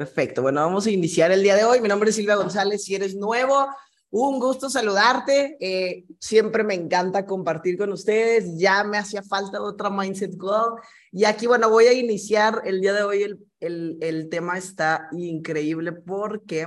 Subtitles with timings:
[0.00, 0.40] Perfecto.
[0.40, 1.82] Bueno, vamos a iniciar el día de hoy.
[1.82, 2.82] Mi nombre es Silvia González.
[2.82, 3.66] Si eres nuevo,
[4.08, 5.58] un gusto saludarte.
[5.60, 8.56] Eh, siempre me encanta compartir con ustedes.
[8.56, 10.80] Ya me hacía falta otra Mindset Goal.
[11.12, 13.24] Y aquí, bueno, voy a iniciar el día de hoy.
[13.24, 16.66] El, el, el tema está increíble porque,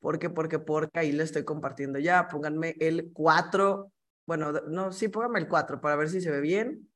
[0.00, 2.28] porque, porque, porque ahí le estoy compartiendo ya.
[2.28, 3.92] Pónganme el 4.
[4.24, 6.87] Bueno, no, sí, pónganme el 4 para ver si se ve bien.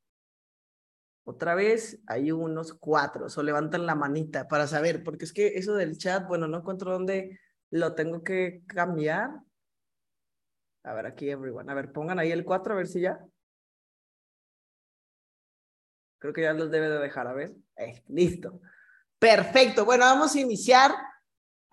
[1.25, 5.73] Otra vez, hay unos cuatro, o levantan la manita para saber, porque es que eso
[5.75, 7.39] del chat, bueno, no encuentro dónde
[7.69, 9.31] lo tengo que cambiar.
[10.83, 11.71] A ver, aquí, everyone.
[11.71, 13.25] A ver, pongan ahí el cuatro, a ver si ya.
[16.19, 17.53] Creo que ya los debe de dejar, a ver.
[17.77, 18.59] Eh, listo.
[19.17, 19.85] Perfecto.
[19.85, 20.91] Bueno, vamos a iniciar.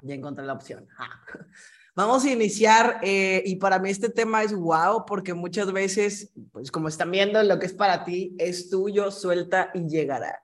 [0.02, 0.88] Ya encontré la opción.
[0.96, 1.24] Ah.
[2.00, 6.70] Vamos a iniciar eh, y para mí este tema es wow porque muchas veces, pues
[6.70, 10.42] como están viendo, lo que es para ti es tuyo, suelta y llegará.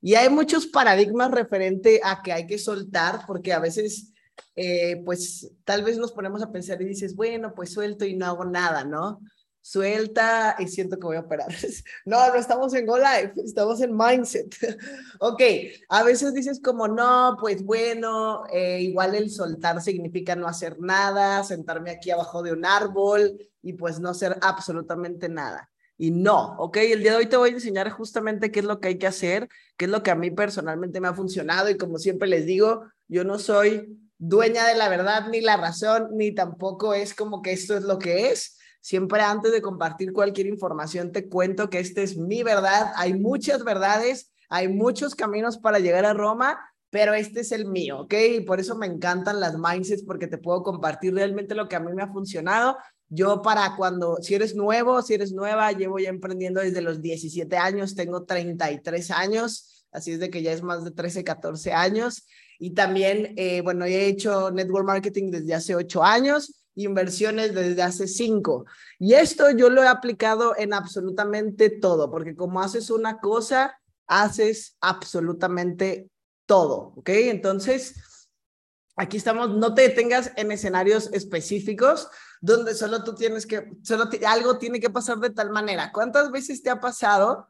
[0.00, 4.12] Y hay muchos paradigmas referente a que hay que soltar porque a veces,
[4.56, 8.26] eh, pues tal vez nos ponemos a pensar y dices, bueno, pues suelto y no
[8.26, 9.20] hago nada, ¿no?
[9.60, 11.48] Suelta y siento que voy a operar.
[12.04, 14.54] No, no estamos en Go Live, estamos en Mindset.
[15.20, 15.42] Ok,
[15.88, 21.42] a veces dices como, no, pues bueno, eh, igual el soltar significa no hacer nada,
[21.44, 25.70] sentarme aquí abajo de un árbol y pues no hacer absolutamente nada.
[25.96, 28.78] Y no, ok, el día de hoy te voy a enseñar justamente qué es lo
[28.78, 31.76] que hay que hacer, qué es lo que a mí personalmente me ha funcionado y
[31.76, 36.32] como siempre les digo, yo no soy dueña de la verdad ni la razón, ni
[36.32, 41.12] tampoco es como que esto es lo que es Siempre antes de compartir cualquier información
[41.12, 42.92] te cuento que esta es mi verdad.
[42.96, 46.58] Hay muchas verdades, hay muchos caminos para llegar a Roma,
[46.90, 48.14] pero este es el mío, ¿ok?
[48.36, 51.80] Y por eso me encantan las mindsets porque te puedo compartir realmente lo que a
[51.80, 52.78] mí me ha funcionado.
[53.10, 57.56] Yo para cuando, si eres nuevo, si eres nueva, llevo ya emprendiendo desde los 17
[57.56, 62.26] años, tengo 33 años, así es de que ya es más de 13, 14 años.
[62.58, 68.06] Y también, eh, bueno, he hecho network marketing desde hace 8 años inversiones desde hace
[68.06, 68.66] cinco.
[68.98, 74.76] Y esto yo lo he aplicado en absolutamente todo, porque como haces una cosa, haces
[74.80, 76.10] absolutamente
[76.46, 77.08] todo, ¿ok?
[77.08, 77.96] Entonces,
[78.96, 82.08] aquí estamos, no te detengas en escenarios específicos
[82.40, 85.92] donde solo tú tienes que, solo algo tiene que pasar de tal manera.
[85.92, 87.48] ¿Cuántas veces te ha pasado?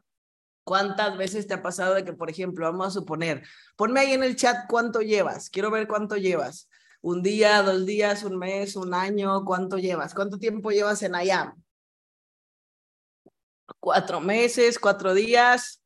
[0.63, 3.43] ¿Cuántas veces te ha pasado de que, por ejemplo, vamos a suponer,
[3.75, 6.67] ponme ahí en el chat cuánto llevas, quiero ver cuánto llevas
[7.01, 10.13] un día, dos días, un mes, un año, ¿cuánto llevas?
[10.13, 11.55] ¿Cuánto tiempo llevas en allá?
[13.79, 15.81] Cuatro meses, cuatro días.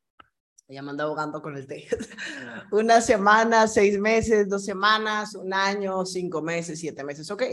[0.67, 1.87] Ya me ando ahogando con el té.
[2.71, 7.43] Una semana, seis meses, dos semanas, un año, cinco meses, siete meses, ok.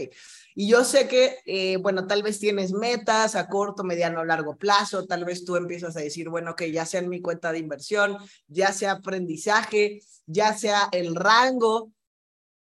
[0.55, 5.05] Y yo sé que, eh, bueno, tal vez tienes metas a corto, mediano, largo plazo,
[5.05, 8.17] tal vez tú empiezas a decir, bueno, que ya sea en mi cuenta de inversión,
[8.47, 11.91] ya sea aprendizaje, ya sea el rango,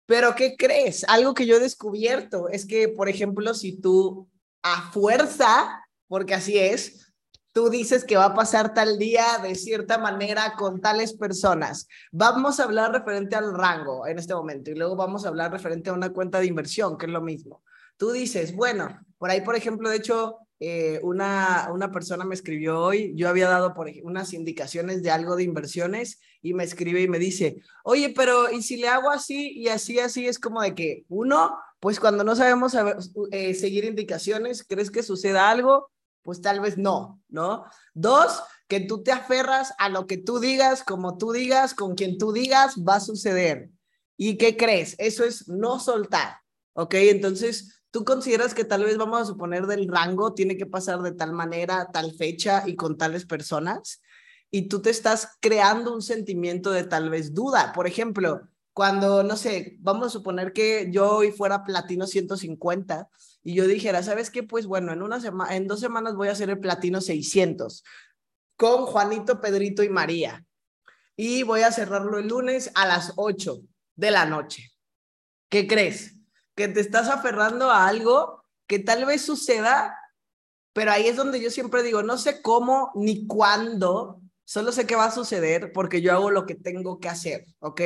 [0.07, 1.05] pero ¿qué crees?
[1.09, 4.29] Algo que yo he descubierto es que, por ejemplo, si tú
[4.63, 7.13] a fuerza, porque así es,
[7.53, 11.87] tú dices que va a pasar tal día de cierta manera con tales personas.
[12.11, 15.91] Vamos a hablar referente al rango en este momento y luego vamos a hablar referente
[15.91, 17.63] a una cuenta de inversión, que es lo mismo.
[17.97, 22.81] Tú dices, bueno, por ahí, por ejemplo, de hecho, eh, una, una persona me escribió
[22.81, 27.09] hoy, yo había dado por unas indicaciones de algo de inversiones y me escribe y
[27.09, 30.27] me dice, oye, pero ¿y si le hago así y así, así?
[30.27, 32.75] Es como de que, uno, pues cuando no sabemos
[33.31, 35.91] eh, seguir indicaciones, ¿crees que suceda algo?
[36.23, 37.65] Pues tal vez no, ¿no?
[37.93, 42.17] Dos, que tú te aferras a lo que tú digas, como tú digas, con quien
[42.17, 43.69] tú digas, va a suceder.
[44.17, 44.95] ¿Y qué crees?
[44.99, 46.39] Eso es no soltar,
[46.75, 46.95] ¿ok?
[46.95, 51.13] Entonces, ¿Tú consideras que tal vez vamos a suponer del rango tiene que pasar de
[51.13, 54.03] tal manera, tal fecha y con tales personas?
[54.51, 57.73] Y tú te estás creando un sentimiento de tal vez duda.
[57.73, 63.09] Por ejemplo, cuando, no sé, vamos a suponer que yo hoy fuera platino 150
[63.45, 64.43] y yo dijera, ¿sabes qué?
[64.43, 67.85] Pues bueno, en, una semana, en dos semanas voy a hacer el platino 600
[68.57, 70.45] con Juanito, Pedrito y María.
[71.15, 73.61] Y voy a cerrarlo el lunes a las 8
[73.95, 74.73] de la noche.
[75.49, 76.15] ¿Qué crees?
[76.55, 79.97] Que te estás aferrando a algo que tal vez suceda,
[80.73, 84.97] pero ahí es donde yo siempre digo, no sé cómo ni cuándo, solo sé que
[84.97, 87.81] va a suceder porque yo hago lo que tengo que hacer, ¿ok?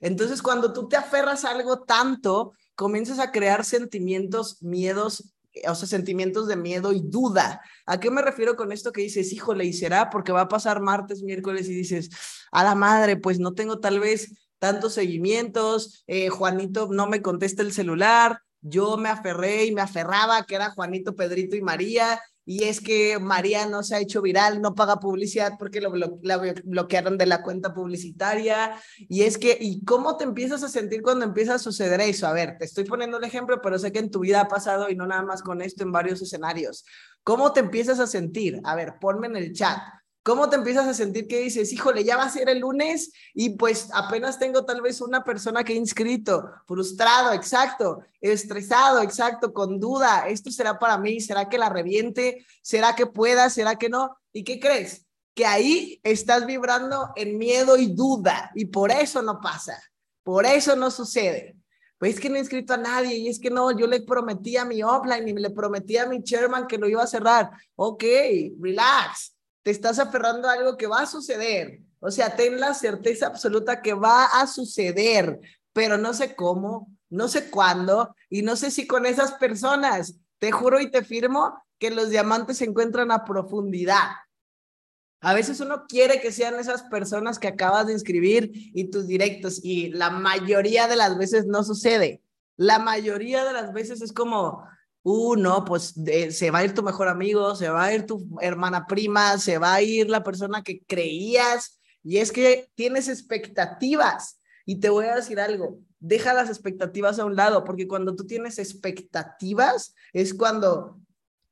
[0.00, 5.34] Entonces, cuando tú te aferras a algo tanto, comienzas a crear sentimientos, miedos,
[5.68, 7.60] o sea, sentimientos de miedo y duda.
[7.86, 10.80] ¿A qué me refiero con esto que dices, híjole, y será porque va a pasar
[10.80, 12.10] martes, miércoles y dices,
[12.50, 17.62] a la madre, pues no tengo tal vez tantos seguimientos, eh, Juanito no me contesta
[17.62, 22.64] el celular, yo me aferré y me aferraba que era Juanito, Pedrito y María, y
[22.64, 25.92] es que María no se ha hecho viral, no paga publicidad porque lo
[26.22, 31.02] la bloquearon de la cuenta publicitaria, y es que, ¿y cómo te empiezas a sentir
[31.02, 32.26] cuando empieza a suceder eso?
[32.26, 34.88] A ver, te estoy poniendo el ejemplo, pero sé que en tu vida ha pasado
[34.90, 36.84] y no nada más con esto, en varios escenarios.
[37.22, 38.60] ¿Cómo te empiezas a sentir?
[38.64, 39.78] A ver, ponme en el chat.
[40.24, 43.58] ¿Cómo te empiezas a sentir que dices, híjole, ya va a ser el lunes y
[43.58, 49.78] pues apenas tengo tal vez una persona que he inscrito, frustrado, exacto, estresado, exacto, con
[49.78, 54.16] duda, esto será para mí, será que la reviente, será que pueda, será que no?
[54.32, 55.04] ¿Y qué crees?
[55.34, 59.78] Que ahí estás vibrando en miedo y duda y por eso no pasa,
[60.22, 61.54] por eso no sucede.
[61.98, 64.56] Pues es que no he inscrito a nadie y es que no, yo le prometí
[64.56, 67.50] a mi offline y le prometí a mi chairman que lo iba a cerrar.
[67.76, 68.04] Ok,
[68.58, 69.33] relax
[69.64, 71.80] te estás aferrando a algo que va a suceder.
[71.98, 75.40] O sea, ten la certeza absoluta que va a suceder,
[75.72, 80.16] pero no sé cómo, no sé cuándo y no sé si con esas personas.
[80.38, 84.10] Te juro y te firmo que los diamantes se encuentran a profundidad.
[85.22, 89.58] A veces uno quiere que sean esas personas que acabas de inscribir y tus directos
[89.64, 92.22] y la mayoría de las veces no sucede.
[92.58, 94.62] La mayoría de las veces es como,
[95.04, 95.94] uh, no, pues
[96.30, 99.58] se va a ir tu mejor amigo, se va a ir tu hermana prima, se
[99.58, 101.80] va a ir la persona que creías.
[102.02, 104.40] Y es que tienes expectativas.
[104.66, 108.24] Y te voy a decir algo, deja las expectativas a un lado, porque cuando tú
[108.26, 110.98] tienes expectativas es cuando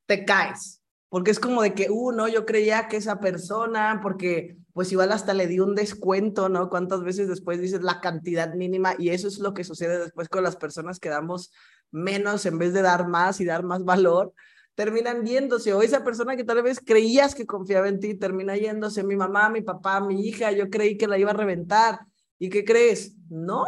[0.06, 0.82] te caes.
[1.10, 5.12] Porque es como de que, uh, no, yo creía que esa persona, porque pues igual
[5.12, 6.70] hasta le di un descuento, ¿no?
[6.70, 8.94] ¿Cuántas veces después dices la cantidad mínima?
[8.98, 11.52] Y eso es lo que sucede después con las personas que damos
[11.92, 14.34] menos en vez de dar más y dar más valor,
[14.74, 15.72] terminan yéndose.
[15.72, 19.04] O esa persona que tal vez creías que confiaba en ti, termina yéndose.
[19.04, 22.00] Mi mamá, mi papá, mi hija, yo creí que la iba a reventar.
[22.38, 23.14] ¿Y qué crees?
[23.28, 23.64] No,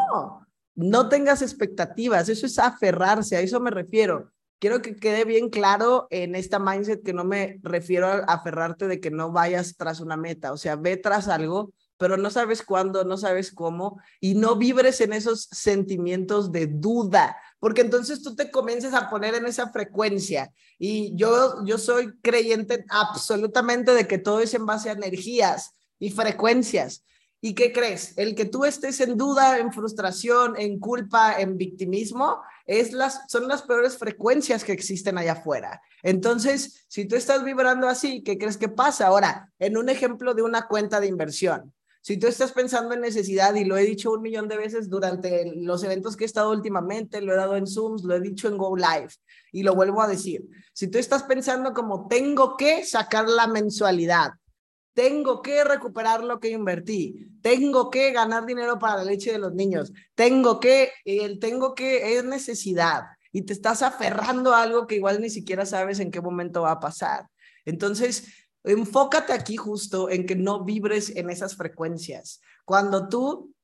[0.74, 2.28] no tengas expectativas.
[2.28, 4.32] Eso es aferrarse, a eso me refiero.
[4.58, 8.98] Quiero que quede bien claro en esta mindset que no me refiero a aferrarte de
[8.98, 10.52] que no vayas tras una meta.
[10.52, 15.00] O sea, ve tras algo, pero no sabes cuándo, no sabes cómo, y no vibres
[15.00, 20.52] en esos sentimientos de duda, porque entonces tú te comienzas a poner en esa frecuencia.
[20.78, 26.10] Y yo, yo soy creyente absolutamente de que todo es en base a energías y
[26.10, 27.06] frecuencias.
[27.40, 28.12] ¿Y qué crees?
[28.18, 33.48] El que tú estés en duda, en frustración, en culpa, en victimismo, es las, son
[33.48, 35.80] las peores frecuencias que existen allá afuera.
[36.02, 39.06] Entonces, si tú estás vibrando así, ¿qué crees que pasa?
[39.06, 41.72] Ahora, en un ejemplo de una cuenta de inversión,
[42.04, 45.50] si tú estás pensando en necesidad, y lo he dicho un millón de veces durante
[45.56, 48.58] los eventos que he estado últimamente, lo he dado en Zooms, lo he dicho en
[48.58, 49.08] Go Live,
[49.52, 54.32] y lo vuelvo a decir, si tú estás pensando como tengo que sacar la mensualidad,
[54.92, 59.54] tengo que recuperar lo que invertí, tengo que ganar dinero para la leche de los
[59.54, 64.96] niños, tengo que, el tengo que es necesidad, y te estás aferrando a algo que
[64.96, 67.28] igual ni siquiera sabes en qué momento va a pasar.
[67.64, 68.26] Entonces,
[68.64, 72.40] enfócate aquí justo en que no vibres en esas frecuencias.
[72.64, 73.54] Cuando tú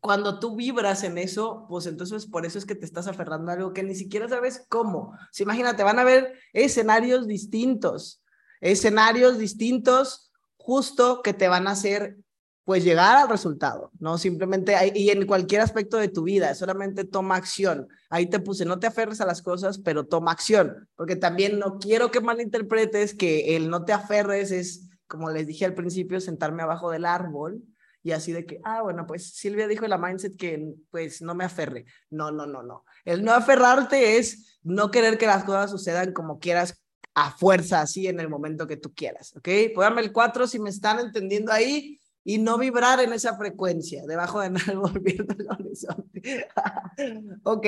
[0.00, 3.54] cuando tú vibras en eso, pues entonces por eso es que te estás aferrando a
[3.54, 5.16] algo que ni siquiera sabes cómo.
[5.32, 8.22] Si imagínate, van a haber escenarios distintos,
[8.60, 12.18] escenarios distintos justo que te van a hacer
[12.64, 17.36] pues llegar al resultado, no simplemente, y en cualquier aspecto de tu vida, solamente toma
[17.36, 17.88] acción.
[18.08, 21.78] Ahí te puse, no te aferres a las cosas, pero toma acción, porque también no
[21.78, 26.62] quiero que malinterpretes que el no te aferres es, como les dije al principio, sentarme
[26.62, 27.62] abajo del árbol
[28.02, 31.34] y así de que, ah, bueno, pues Silvia dijo en la mindset que pues no
[31.34, 31.86] me aferre.
[32.10, 32.84] No, no, no, no.
[33.04, 36.82] El no aferrarte es no querer que las cosas sucedan como quieras
[37.14, 39.48] a fuerza, así en el momento que tú quieras, ¿ok?
[39.74, 44.40] Pónganme el 4 si me están entendiendo ahí y no vibrar en esa frecuencia, debajo
[44.40, 46.48] de nada volviendo al horizonte.
[47.44, 47.66] ok.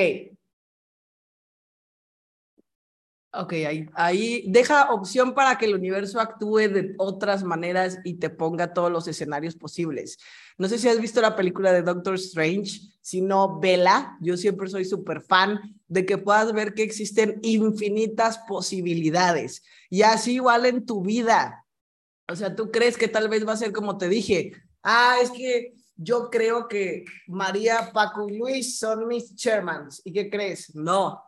[3.39, 8.31] Ok, ahí, ahí deja opción para que el universo actúe de otras maneras y te
[8.31, 10.17] ponga todos los escenarios posibles.
[10.57, 14.17] No sé si has visto la película de Doctor Strange, si no, vela.
[14.23, 19.63] Yo siempre soy súper fan de que puedas ver que existen infinitas posibilidades.
[19.91, 21.66] Y así igual en tu vida.
[22.29, 24.53] O sea, tú crees que tal vez va a ser como te dije,
[24.83, 30.03] ah, es que yo creo que María, Paco y Luis son mis chairmans.
[30.05, 30.75] ¿Y qué crees?
[30.75, 31.23] No.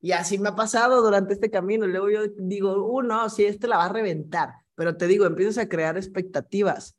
[0.00, 1.86] Y así me ha pasado durante este camino.
[1.86, 4.54] Luego yo digo, uh, no, si este la va a reventar.
[4.74, 6.96] Pero te digo, empiezas a crear expectativas.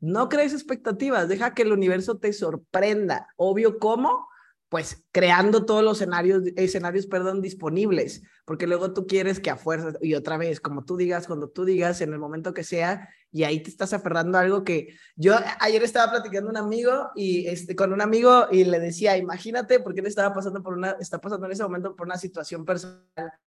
[0.00, 3.28] No crees expectativas, deja que el universo te sorprenda.
[3.36, 4.26] Obvio, ¿cómo?
[4.70, 9.98] Pues creando todos los escenarios, escenarios, perdón, disponibles, porque luego tú quieres que a fuerza,
[10.00, 13.42] y otra vez, como tú digas, cuando tú digas, en el momento que sea, y
[13.42, 17.74] ahí te estás aferrando a algo que yo ayer estaba platicando un amigo y este,
[17.74, 21.46] con un amigo y le decía, imagínate, porque él estaba pasando por una, está pasando
[21.46, 23.04] en ese momento por una situación personal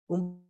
[0.08, 0.44] un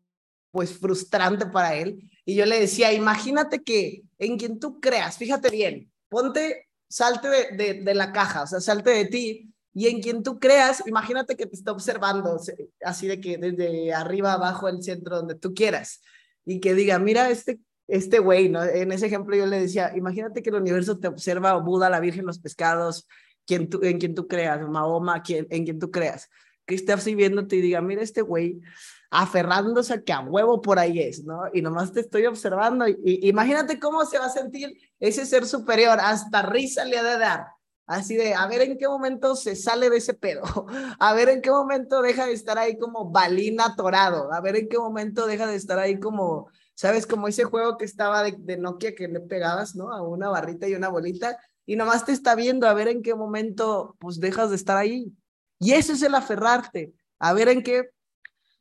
[0.50, 2.10] pues frustrante para él.
[2.24, 7.82] Y yo le decía, imagínate que en quien tú creas, fíjate bien, ponte, salte de,
[7.82, 11.45] de, la caja, o sea, salte de ti y en quien tú creas, imagínate que
[11.45, 12.39] te está observando,
[12.83, 16.01] así de que desde arriba, abajo, el centro, donde tú quieras,
[16.45, 18.63] y que diga, mira, este, este güey, ¿no?
[18.63, 21.99] En ese ejemplo yo le decía, imagínate que el universo te observa, o Buda, la
[21.99, 23.07] Virgen, los pescados,
[23.45, 26.29] quien tú, en quien tú creas, Mahoma, quien, en quien tú creas,
[26.65, 28.61] que esté así viéndote y diga, mira, este güey
[29.09, 31.43] aferrándose a que a huevo por ahí es, ¿no?
[31.53, 32.87] Y nomás te estoy observando.
[32.87, 37.19] Y, imagínate cómo se va a sentir ese ser superior, hasta risa le ha de
[37.19, 37.45] dar.
[37.85, 40.41] Así de, a ver en qué momento se sale de ese pedo,
[40.99, 44.69] a ver en qué momento deja de estar ahí como balina atorado, a ver en
[44.69, 47.05] qué momento deja de estar ahí como, ¿sabes?
[47.05, 49.91] Como ese juego que estaba de, de Nokia que le pegabas, ¿no?
[49.91, 53.15] A una barrita y una bolita, y nomás te está viendo, a ver en qué
[53.15, 55.13] momento, pues dejas de estar ahí.
[55.59, 57.89] Y eso es el aferrarte, a ver en qué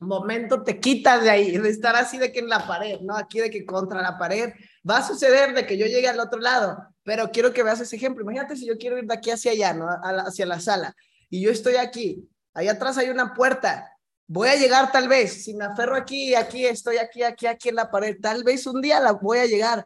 [0.01, 3.17] momento te quitas de ahí, de estar así de que en la pared, ¿no?
[3.17, 4.53] Aquí de que contra la pared.
[4.89, 7.97] Va a suceder de que yo llegue al otro lado, pero quiero que veas ese
[7.97, 8.23] ejemplo.
[8.23, 9.77] Imagínate si yo quiero ir de aquí hacia allá,
[10.27, 10.95] hacia la sala,
[11.29, 13.89] y yo estoy aquí, allá atrás hay una puerta.
[14.27, 17.77] Voy a llegar tal vez, si me aferro aquí, aquí, estoy aquí, aquí, aquí en
[17.77, 19.85] la pared, tal vez un día la voy a llegar.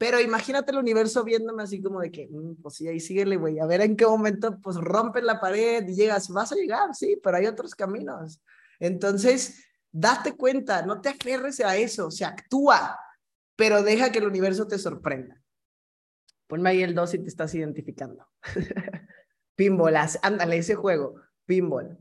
[0.00, 3.58] Pero imagínate el universo viéndome así como de que, mm, pues sí, ahí síguele, güey,
[3.58, 7.18] a ver en qué momento, pues rompes la pared y llegas, vas a llegar, sí,
[7.22, 8.40] pero hay otros caminos.
[8.78, 12.98] Entonces, date cuenta, no te aferres a eso, se actúa,
[13.56, 15.40] pero deja que el universo te sorprenda.
[16.50, 18.26] Ponme ahí el 2 si te estás identificando.
[19.56, 21.14] Pinball, ándale, ese juego,
[21.46, 21.98] pinball.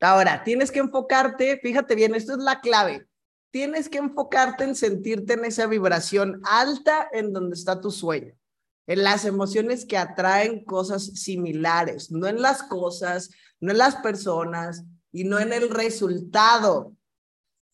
[0.00, 3.06] Ahora, tienes que enfocarte, fíjate bien, esto es la clave.
[3.50, 8.34] Tienes que enfocarte en sentirte en esa vibración alta en donde está tu sueño
[8.86, 14.84] en las emociones que atraen cosas similares, no en las cosas, no en las personas
[15.12, 16.94] y no en el resultado.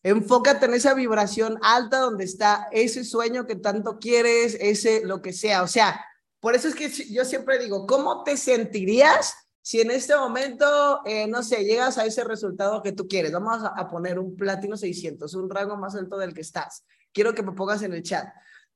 [0.03, 5.33] Enfócate en esa vibración alta donde está ese sueño que tanto quieres, ese lo que
[5.33, 5.63] sea.
[5.63, 6.03] O sea,
[6.39, 11.27] por eso es que yo siempre digo, ¿cómo te sentirías si en este momento, eh,
[11.27, 13.31] no sé, llegas a ese resultado que tú quieres?
[13.31, 16.85] Vamos a, poner un platino 600, un rango más alto del que estás.
[17.11, 18.27] Quiero que me pongas en el chat.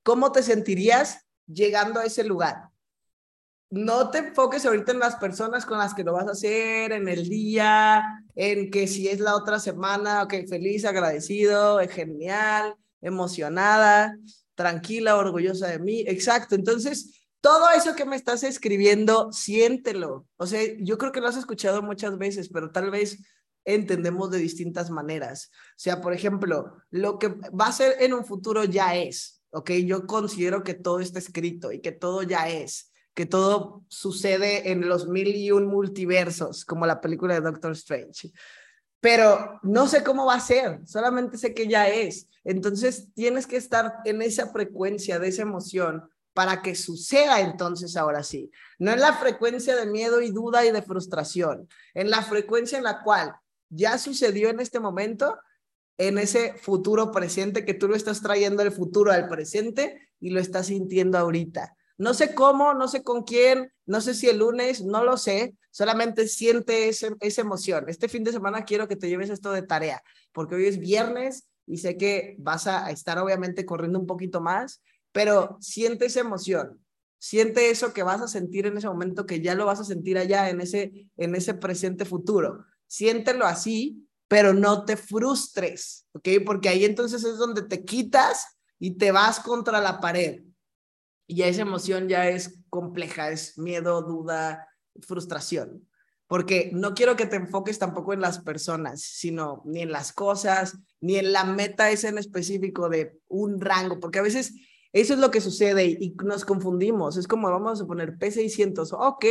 [0.03, 2.69] ¿Cómo te sentirías llegando a ese lugar.
[3.73, 7.07] No te enfoques ahorita en las personas con las que lo vas a hacer, en
[7.07, 8.03] el día,
[8.35, 14.15] en que si es la otra semana, ok, feliz, agradecido, genial, emocionada,
[14.53, 16.01] tranquila, orgullosa de mí.
[16.05, 16.53] Exacto.
[16.53, 20.27] Entonces, todo eso que me estás escribiendo, siéntelo.
[20.37, 23.23] O sea, yo creo que lo has escuchado muchas veces, pero tal vez
[23.65, 25.49] entendemos de distintas maneras.
[25.51, 29.41] O sea, por ejemplo, lo que va a ser en un futuro ya es.
[29.49, 29.71] ¿ok?
[29.85, 34.87] Yo considero que todo está escrito y que todo ya es, que todo sucede en
[34.87, 38.31] los mil y un multiversos, como la película de Doctor Strange.
[38.99, 42.27] Pero no sé cómo va a ser, solamente sé que ya es.
[42.43, 48.23] Entonces tienes que estar en esa frecuencia de esa emoción para que suceda entonces ahora
[48.23, 48.49] sí.
[48.79, 52.83] No en la frecuencia de miedo y duda y de frustración, en la frecuencia en
[52.83, 53.35] la cual
[53.69, 55.37] ya sucedió en este momento
[55.97, 60.39] en ese futuro presente que tú lo estás trayendo el futuro al presente y lo
[60.39, 61.75] estás sintiendo ahorita.
[62.03, 65.55] No sé cómo, no sé con quién, no sé si el lunes, no lo sé,
[65.71, 67.85] solamente siente ese, esa emoción.
[67.87, 71.47] Este fin de semana quiero que te lleves esto de tarea, porque hoy es viernes
[71.65, 74.81] y sé que vas a estar obviamente corriendo un poquito más,
[75.11, 76.83] pero siente esa emoción,
[77.19, 80.17] siente eso que vas a sentir en ese momento, que ya lo vas a sentir
[80.17, 82.65] allá en ese, en ese presente futuro.
[82.85, 86.27] Siéntelo así pero no te frustres, ¿ok?
[86.43, 90.41] Porque ahí entonces es donde te quitas y te vas contra la pared.
[91.27, 94.67] Y esa emoción ya es compleja, es miedo, duda,
[95.01, 95.87] frustración.
[96.27, 100.77] Porque no quiero que te enfoques tampoco en las personas, sino ni en las cosas,
[100.99, 104.53] ni en la meta esa en específico de un rango, porque a veces
[104.93, 107.17] eso es lo que sucede y, nos confundimos.
[107.17, 109.25] Es como, vamos a poner P600, ok,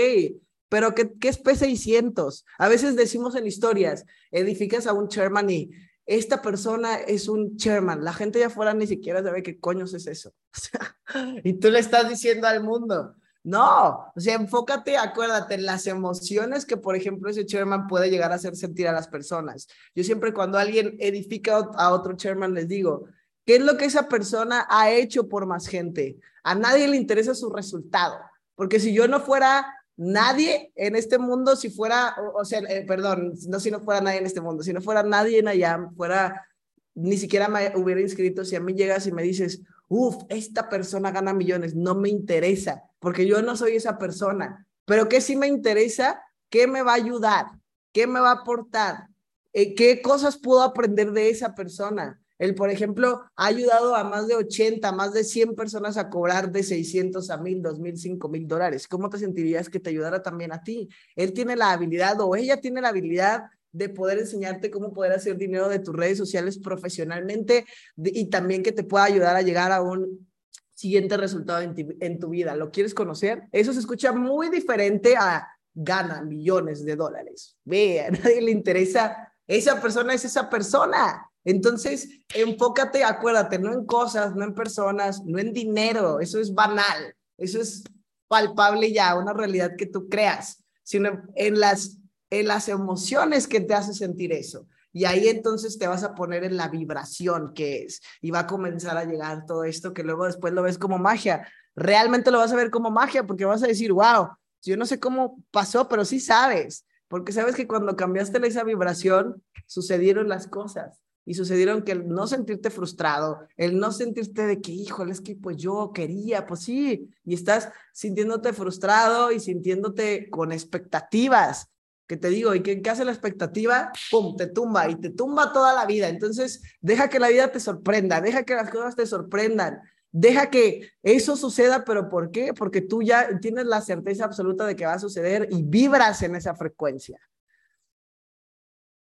[0.69, 2.45] pero ¿qué, qué es P600?
[2.59, 5.71] A veces decimos en historias, edificas a un chairman y
[6.07, 8.05] esta persona es un chairman.
[8.05, 10.33] La gente de afuera ni siquiera sabe qué coños es eso.
[11.45, 13.15] y tú le estás diciendo al mundo.
[13.45, 18.31] No, o sea, enfócate, acuérdate en las emociones que, por ejemplo, ese chairman puede llegar
[18.31, 19.67] a hacer sentir a las personas.
[19.97, 23.07] Yo siempre cuando alguien edifica a otro chairman les digo,
[23.45, 26.19] ¿qué es lo que esa persona ha hecho por más gente?
[26.45, 28.17] A nadie le interesa su resultado,
[28.55, 29.67] porque si yo no fuera
[29.97, 34.19] nadie en este mundo, si fuera, o, sea, eh, perdón, no si no fuera nadie
[34.19, 36.47] en este mundo, si no fuera nadie en allá, fuera,
[36.95, 41.11] ni siquiera me hubiera inscrito, si a mí llegas y me dices, uff, esta persona
[41.11, 45.47] gana millones, no me interesa, porque yo no soy esa persona, pero que sí me
[45.47, 47.47] interesa, ¿qué me va a ayudar?
[47.93, 49.09] ¿Qué me va a aportar?
[49.53, 52.21] eh, qué cosas puedo aprender de esa persona.
[52.43, 56.51] Él, por ejemplo, ha ayudado a más de 80, más de 100 personas a cobrar
[56.51, 58.89] de 600 a 1000, 2000, 5000 dólares.
[58.89, 60.89] ¿Cómo te sentirías que te ayudara también a ti?
[61.15, 65.37] Él tiene la habilidad o ella tiene la habilidad de poder enseñarte cómo poder hacer
[65.37, 67.65] dinero de tus redes sociales profesionalmente
[67.97, 70.29] y también que te pueda ayudar a llegar a un
[70.75, 72.57] siguiente resultado en, tu vida.
[72.57, 73.45] ¿Lo quieres conocer?
[73.53, 77.57] Eso se escucha muy diferente a gana millones de dólares.
[77.65, 79.33] Ve, a nadie le interesa.
[79.47, 81.29] Esa persona es esa persona.
[81.45, 86.21] Entonces, enfócate, acuérdate, no en cosas, no en personas, no en dinero.
[86.21, 87.15] Eso es banal.
[87.37, 87.83] Eso es
[88.29, 91.99] palpable ya, una realidad que tú creas, sino en las,
[92.31, 94.67] en las emociones que te hace sentir eso.
[94.93, 98.47] Y ahí entonces te vas a poner en la vibración que es y va a
[98.47, 101.49] comenzar a llegar todo esto que luego después lo ves como magia.
[101.75, 104.29] Realmente lo vas a ver como magia porque vas a decir, wow,
[104.63, 109.43] yo no sé cómo pasó, pero sí sabes, porque sabes que cuando cambiaste esa vibración,
[109.67, 114.73] sucedieron las cosas y sucedieron que el no sentirte frustrado, el no sentirte de que,
[114.73, 120.53] híjole, es que pues yo quería, pues sí, y estás sintiéndote frustrado y sintiéndote con
[120.53, 121.69] expectativas,
[122.07, 123.91] que te digo, ¿y qué, hace la expectativa?
[124.11, 124.37] ¡Pum!
[124.37, 126.09] Te tumba y te tumba toda la vida.
[126.09, 129.81] Entonces, deja que la vida te sorprenda, deja que las cosas te sorprendan.
[130.11, 132.53] Deja que eso suceda, pero ¿por qué?
[132.53, 136.37] Porque tú ya tienes la certeza absoluta de que va a suceder y vibras en
[136.37, 137.19] esa frecuencia.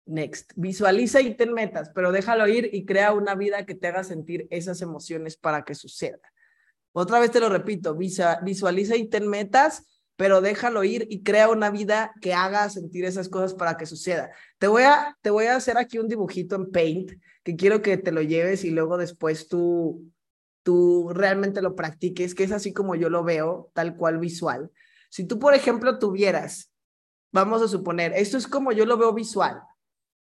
[0.08, 4.04] Next, visualiza y ten metas, pero déjalo ir y crea una vida que te haga
[4.04, 6.20] sentir esas emociones para que suceda.
[6.94, 9.86] Otra vez te lo repito, visualiza y ten metas,
[10.16, 14.32] pero déjalo ir y crea una vida que haga sentir esas cosas para que suceda.
[14.58, 17.12] Te voy a, te voy a hacer aquí un dibujito en Paint
[17.44, 20.12] que quiero que te lo lleves y luego después tú
[20.68, 24.70] tú realmente lo practiques, que es así como yo lo veo, tal cual visual.
[25.10, 26.74] Si tú, por ejemplo, tuvieras,
[27.32, 29.62] vamos a suponer, esto es como yo lo veo visual,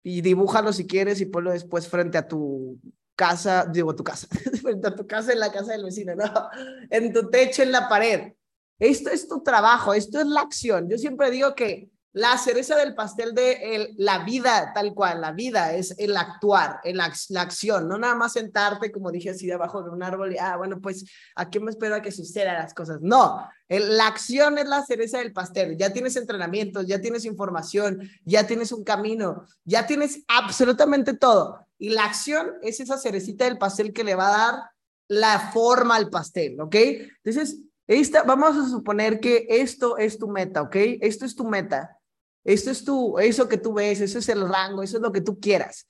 [0.03, 2.77] y dibújalo si quieres y ponlo después frente a tu
[3.15, 4.27] casa, digo tu casa,
[4.61, 6.25] frente a tu casa en la casa del vecino, no,
[6.89, 8.33] en tu techo, en la pared.
[8.79, 10.89] Esto es tu trabajo, esto es la acción.
[10.89, 15.73] Yo siempre digo que la cereza del pastel de la vida, tal cual, la vida
[15.73, 19.89] es el actuar, el, la, acción, no nada más sentarte, como dije así, debajo de
[19.89, 22.99] un árbol y, ah, bueno, pues, ¿a qué me espero a que sucedan las cosas?
[23.01, 25.75] No, la acción es la cereza del pastel.
[25.75, 31.65] Ya tienes entrenamientos, ya tienes información, ya tienes un camino, ya tienes absolutamente todo.
[31.79, 34.63] Y la acción es esa cerecita del pastel que le va a dar
[35.07, 36.75] la forma al pastel, ¿ok?
[37.23, 40.75] Entonces, esta, vamos a suponer que esto es tu meta, ¿ok?
[41.01, 41.99] Esto es tu meta.
[42.43, 45.21] Esto es tu, eso que tú ves, eso es el rango, eso es lo que
[45.21, 45.87] tú quieras.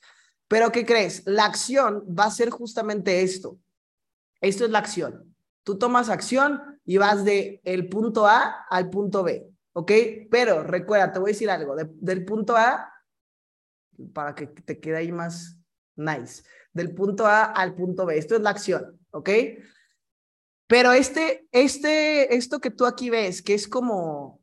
[0.48, 1.24] Pero ¿qué crees?
[1.26, 3.58] La acción va a ser justamente esto.
[4.42, 5.36] Esto es la acción.
[5.64, 9.92] Tú tomas acción y vas de el punto A al punto B, ¿ok?
[10.30, 12.92] Pero recuerda, te voy a decir algo, del punto A,
[14.14, 15.58] para que te quede ahí más
[15.96, 19.30] nice, del punto A al punto B, esto es la acción, ¿ok?
[20.68, 24.43] Pero este, este, esto que tú aquí ves, que es como,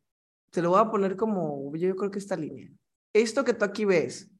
[0.50, 2.70] te lo voy a poner como, yo creo que esta línea.
[3.12, 4.30] Esto que tú aquí ves,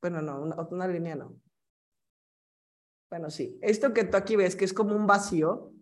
[0.00, 1.36] bueno, no, una, línea no.
[3.10, 5.72] Bueno, sí, esto que tú aquí ves, que es como un vacío,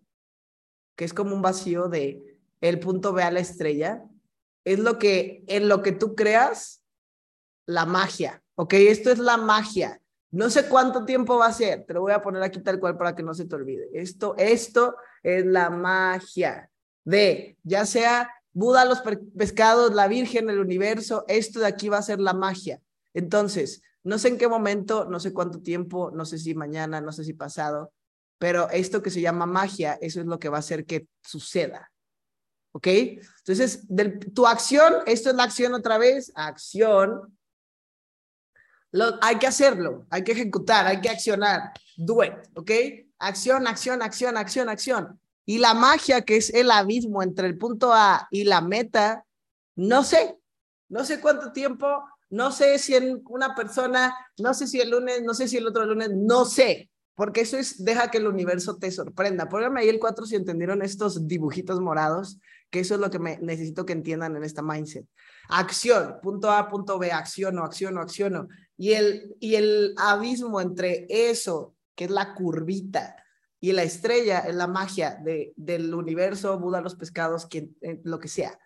[0.95, 4.03] que es como un vacío de el punto B a la estrella,
[4.65, 6.83] es lo que, en lo que tú creas,
[7.65, 8.73] la magia, ¿ok?
[8.73, 10.01] Esto es la magia.
[10.31, 12.97] No sé cuánto tiempo va a ser, te lo voy a poner aquí tal cual
[12.97, 13.89] para que no se te olvide.
[13.93, 16.69] Esto, esto es la magia
[17.03, 19.01] de, ya sea Buda, los
[19.37, 22.81] pescados, la Virgen, el universo, esto de aquí va a ser la magia.
[23.13, 27.11] Entonces, no sé en qué momento, no sé cuánto tiempo, no sé si mañana, no
[27.11, 27.93] sé si pasado,
[28.37, 31.91] pero esto que se llama magia, eso es lo que va a hacer que suceda.
[32.71, 32.87] ¿Ok?
[32.87, 33.85] Entonces,
[34.33, 37.37] tu acción, esto es la acción otra vez, acción.
[38.91, 41.73] Lo, hay que hacerlo, hay que ejecutar, hay que accionar.
[41.97, 42.71] Do it, ¿ok?
[43.19, 45.19] Acción, acción, acción, acción, acción.
[45.49, 49.25] Y la magia que es el abismo entre el punto A y la meta,
[49.75, 50.37] no sé,
[50.89, 51.87] no sé cuánto tiempo,
[52.29, 55.65] no sé si en una persona, no sé si el lunes, no sé si el
[55.65, 59.49] otro lunes, no sé, porque eso es, deja que el universo te sorprenda.
[59.49, 62.37] Póngame ahí el 4 si entendieron estos dibujitos morados,
[62.69, 65.07] que eso es lo que me necesito que entiendan en esta mindset.
[65.47, 68.49] Acción, punto A, punto B, acciono, acciono, acciono.
[68.77, 73.15] Y el, y el abismo entre eso, que es la curvita,
[73.59, 78.19] y la estrella es la magia de, del universo, Buda, los pescados, quien, eh, lo
[78.19, 78.57] que sea.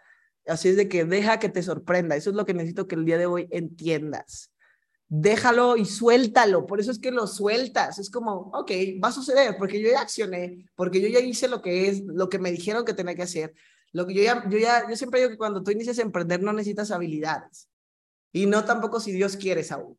[0.46, 2.16] Así es de que deja que te sorprenda.
[2.16, 4.52] Eso es lo que necesito que el día de hoy entiendas.
[5.08, 6.66] Déjalo y suéltalo.
[6.66, 7.98] Por eso es que lo sueltas.
[7.98, 8.72] Es como, ok,
[9.04, 12.30] va a suceder porque yo ya accioné, porque yo ya hice lo que es, lo
[12.30, 13.54] que me dijeron que tenía que hacer.
[13.94, 16.42] Lo que yo ya, yo ya, yo siempre digo que cuando tú inicias a emprender
[16.42, 17.70] no necesitas habilidades.
[18.32, 19.96] Y no tampoco si Dios quiere, Saúl,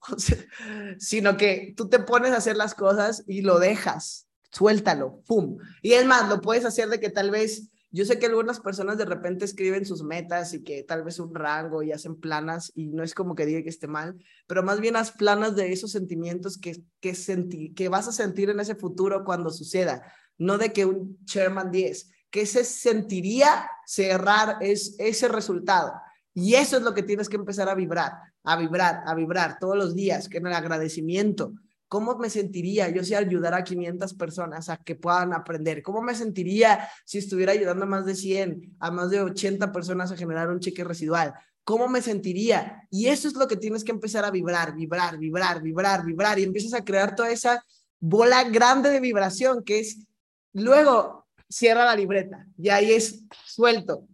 [0.98, 5.58] sino que tú te pones a hacer las cosas y lo dejas, suéltalo, ¡pum!
[5.82, 8.98] Y es más, lo puedes hacer de que tal vez, yo sé que algunas personas
[8.98, 12.86] de repente escriben sus metas y que tal vez un rango y hacen planas y
[12.86, 15.92] no es como que diga que esté mal, pero más bien haz planas de esos
[15.92, 20.02] sentimientos que, que, sentí, que vas a sentir en ese futuro cuando suceda,
[20.38, 25.92] no de que un Sherman 10, que se sentiría cerrar es, ese resultado.
[26.32, 28.12] Y eso es lo que tienes que empezar a vibrar,
[28.42, 31.52] a vibrar, a vibrar todos los días, que en el agradecimiento.
[31.88, 35.82] ¿Cómo me sentiría yo si ayudara a 500 personas a que puedan aprender?
[35.82, 40.10] ¿Cómo me sentiría si estuviera ayudando a más de 100, a más de 80 personas
[40.10, 41.34] a generar un cheque residual?
[41.62, 42.86] ¿Cómo me sentiría?
[42.90, 46.38] Y eso es lo que tienes que empezar a vibrar, vibrar, vibrar, vibrar, vibrar.
[46.38, 47.64] Y empiezas a crear toda esa
[48.00, 50.06] bola grande de vibración que es,
[50.52, 54.06] luego cierra la libreta y ahí es suelto,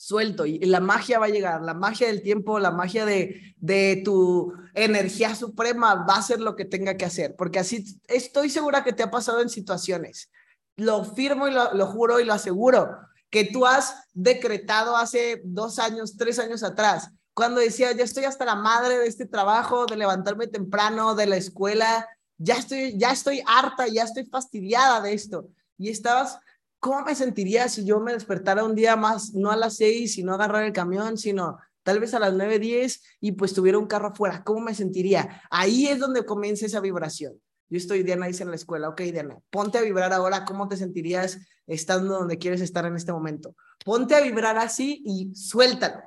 [0.00, 4.00] suelto y la magia va a llegar, la magia del tiempo, la magia de, de
[4.02, 8.82] tu energía suprema va a hacer lo que tenga que hacer, porque así estoy segura
[8.82, 10.30] que te ha pasado en situaciones.
[10.76, 12.96] Lo firmo y lo, lo juro y lo aseguro,
[13.28, 18.46] que tú has decretado hace dos años, tres años atrás, cuando decía, ya estoy hasta
[18.46, 22.08] la madre de este trabajo, de levantarme temprano, de la escuela,
[22.38, 25.48] ya estoy, ya estoy harta, ya estoy fastidiada de esto.
[25.76, 26.38] Y estabas
[26.80, 30.34] ¿cómo me sentiría si yo me despertara un día más, no a las seis, sino
[30.34, 34.08] agarrar el camión, sino tal vez a las nueve, diez y pues tuviera un carro
[34.08, 34.42] afuera?
[34.42, 35.42] ¿Cómo me sentiría?
[35.50, 37.40] Ahí es donde comienza esa vibración.
[37.68, 40.76] Yo estoy, Diana dice en la escuela, ok, Diana, ponte a vibrar ahora, ¿cómo te
[40.76, 41.38] sentirías
[41.68, 43.54] estando donde quieres estar en este momento?
[43.84, 46.02] Ponte a vibrar así y suéltalo.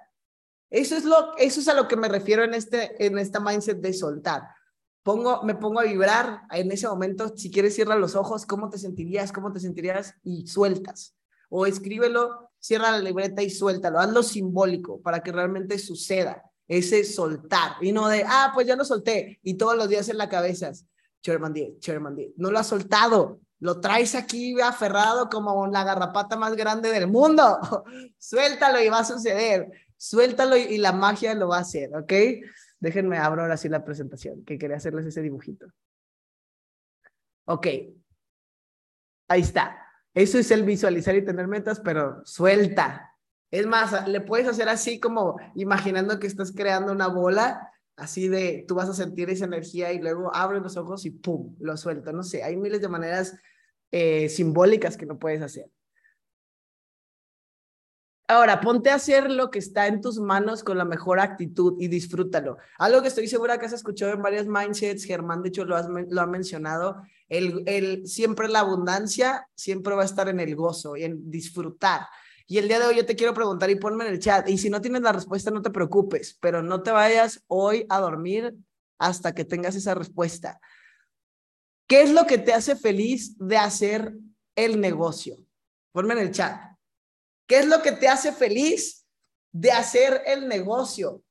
[0.70, 3.80] Eso es, lo, eso es a lo que me refiero en, este, en esta mindset
[3.80, 4.42] de soltar
[5.04, 8.78] pongo, me pongo a vibrar en ese momento, si quieres cierra los ojos, ¿cómo te
[8.78, 9.32] sentirías?
[9.32, 10.16] ¿Cómo te sentirías?
[10.24, 11.16] Y sueltas.
[11.50, 14.00] O escríbelo, cierra la libreta y suéltalo.
[14.00, 17.74] Hazlo simbólico para que realmente suceda ese soltar.
[17.82, 19.40] Y no de, ah, pues ya lo solté.
[19.44, 20.72] Y todos los días en la cabeza,
[21.22, 22.34] Sherman D, Sherman D.
[22.38, 23.40] No lo has soltado.
[23.60, 27.60] Lo traes aquí aferrado como la garrapata más grande del mundo.
[28.18, 29.70] Suéltalo y va a suceder.
[29.98, 32.12] Suéltalo y, y la magia lo va a hacer, ¿ok?
[32.84, 35.68] Déjenme abro ahora sí la presentación, que quería hacerles ese dibujito.
[37.46, 37.66] Ok.
[39.30, 39.88] Ahí está.
[40.14, 43.16] Eso es el visualizar y tener metas, pero suelta.
[43.52, 48.66] Es más, le puedes hacer así como imaginando que estás creando una bola, así de
[48.68, 51.56] tú vas a sentir esa energía y luego abres los ojos y ¡pum!
[51.62, 52.12] lo suelto.
[52.12, 53.40] No sé, hay miles de maneras
[53.92, 55.72] eh, simbólicas que no puedes hacer.
[58.28, 61.90] Ahora, ponte a hacer lo que está en tus manos con la mejor actitud y
[61.90, 62.58] disfrútalo.
[62.78, 66.22] Algo que estoy segura que has escuchado en varios mindsets, Germán de hecho lo, lo
[66.22, 71.04] ha mencionado, el, el, siempre la abundancia siempre va a estar en el gozo y
[71.04, 72.08] en disfrutar.
[72.48, 74.58] Y el día de hoy yo te quiero preguntar y ponme en el chat, y
[74.58, 78.56] si no tienes la respuesta no te preocupes, pero no te vayas hoy a dormir
[79.00, 80.62] hasta que tengas esa respuesta.
[81.88, 84.14] ¿Qué es lo que te hace feliz de hacer
[84.56, 85.38] el negocio?
[85.92, 86.73] Ponme en el chat.
[87.54, 89.06] ¿Qué es lo que te hace feliz
[89.52, 91.24] de hacer el negocio?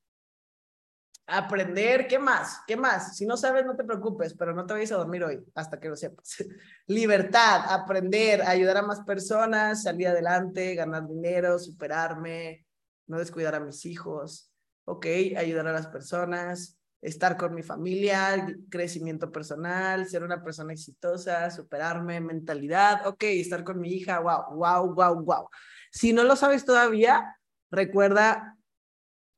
[1.26, 2.60] Aprender, ¿qué más?
[2.64, 3.16] ¿Qué más?
[3.16, 5.88] Si no sabes, no te preocupes, pero no te vayas a dormir hoy hasta que
[5.88, 6.36] lo sepas.
[6.86, 12.68] Libertad, aprender, ayudar a más personas, salir adelante, ganar dinero, superarme,
[13.08, 14.48] no descuidar a mis hijos,
[14.84, 15.06] ok,
[15.36, 22.20] ayudar a las personas, estar con mi familia, crecimiento personal, ser una persona exitosa, superarme,
[22.20, 25.48] mentalidad, ok, estar con mi hija, wow, wow, wow, wow.
[25.92, 27.36] Si no lo sabes todavía,
[27.70, 28.56] recuerda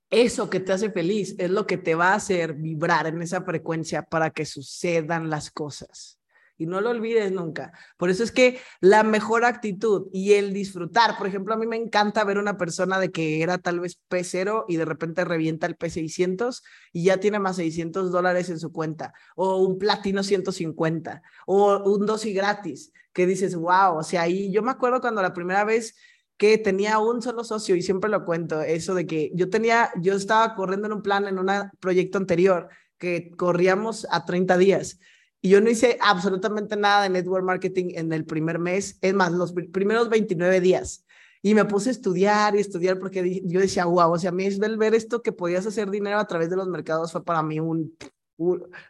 [0.09, 3.43] eso que te hace feliz es lo que te va a hacer vibrar en esa
[3.43, 6.21] frecuencia para que sucedan las cosas.
[6.57, 7.73] Y no lo olvides nunca.
[7.97, 11.75] Por eso es que la mejor actitud y el disfrutar, por ejemplo, a mí me
[11.75, 15.77] encanta ver una persona de que era tal vez P0 y de repente revienta el
[15.77, 16.63] P600
[16.93, 22.07] y ya tiene más 600 dólares en su cuenta, o un platino 150, o un
[22.07, 25.97] dosis gratis, que dices, wow, o sea, ahí yo me acuerdo cuando la primera vez
[26.37, 30.15] que tenía un solo socio y siempre lo cuento, eso de que yo tenía, yo
[30.15, 31.49] estaba corriendo en un plan en un
[31.81, 32.69] proyecto anterior
[32.99, 34.99] que corríamos a 30 días
[35.45, 39.31] y yo no hice absolutamente nada de network marketing en el primer mes, es más,
[39.31, 41.05] los primeros 29 días.
[41.43, 44.47] Y me puse a estudiar y estudiar porque yo decía, wow, o sea, a mí
[44.47, 47.61] es ver esto que podías hacer dinero a través de los mercados fue para mí
[47.61, 47.95] un,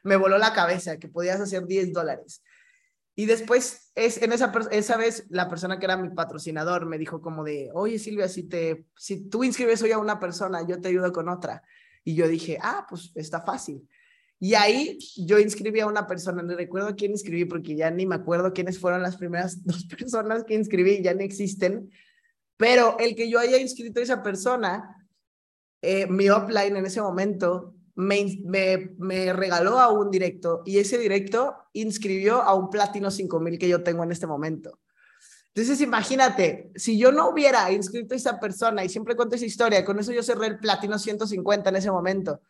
[0.04, 2.40] me voló la cabeza, que podías hacer 10 dólares.
[3.16, 7.20] Y después, es, en esa, esa vez, la persona que era mi patrocinador me dijo
[7.20, 10.88] como de, oye Silvia, si, te, si tú inscribes hoy a una persona, yo te
[10.88, 11.62] ayudo con otra.
[12.02, 13.88] Y yo dije, ah, pues está fácil.
[14.40, 18.16] Y ahí yo inscribí a una persona, no recuerdo quién inscribí porque ya ni me
[18.16, 21.90] acuerdo quiénes fueron las primeras dos personas que inscribí, ya no existen,
[22.56, 25.08] pero el que yo haya inscrito a esa persona
[25.86, 31.56] eh, mi offline en ese momento me, me, regaló a un directo y ese directo
[31.72, 34.80] inscribió a un Platino 5000 que yo tengo en este momento.
[35.48, 39.84] Entonces, imagínate, si yo no hubiera inscrito a esa persona y siempre cuento esa historia,
[39.84, 42.40] con eso yo cerré el Platino 150 en ese momento.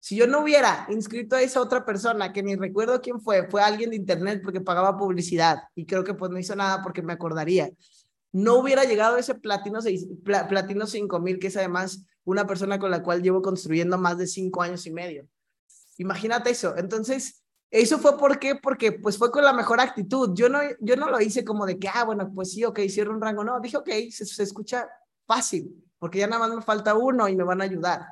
[0.00, 3.60] Si yo no hubiera inscrito a esa otra persona, que ni recuerdo quién fue, fue
[3.62, 7.12] alguien de internet porque pagaba publicidad y creo que pues no hizo nada porque me
[7.12, 7.70] acordaría,
[8.36, 13.02] no hubiera llegado ese platino, 6, platino 5000, que es además una persona con la
[13.02, 15.26] cual llevo construyendo más de cinco años y medio.
[15.96, 16.76] Imagínate eso.
[16.76, 20.34] Entonces, eso fue por qué, porque pues fue con la mejor actitud.
[20.34, 23.14] Yo no, yo no lo hice como de que, ah, bueno, pues sí, ok, cierro
[23.14, 23.42] un rango.
[23.42, 24.86] No, dije, ok, se, escucha
[25.26, 28.02] fácil, porque ya nada más me falta uno y me van a ayudar.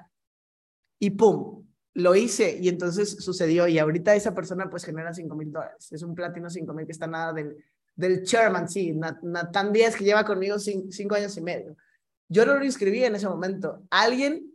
[0.98, 3.68] Y pum, lo hice y entonces sucedió.
[3.68, 5.92] Y ahorita esa persona pues genera cinco mil dólares.
[5.92, 7.62] Es un platino cinco mil que está nada del,
[7.96, 11.76] del chairman, sí, Nathan Díaz, que lleva conmigo cinco, años y medio.
[12.28, 13.82] Yo no lo inscribí en ese momento.
[13.90, 14.52] Alguien,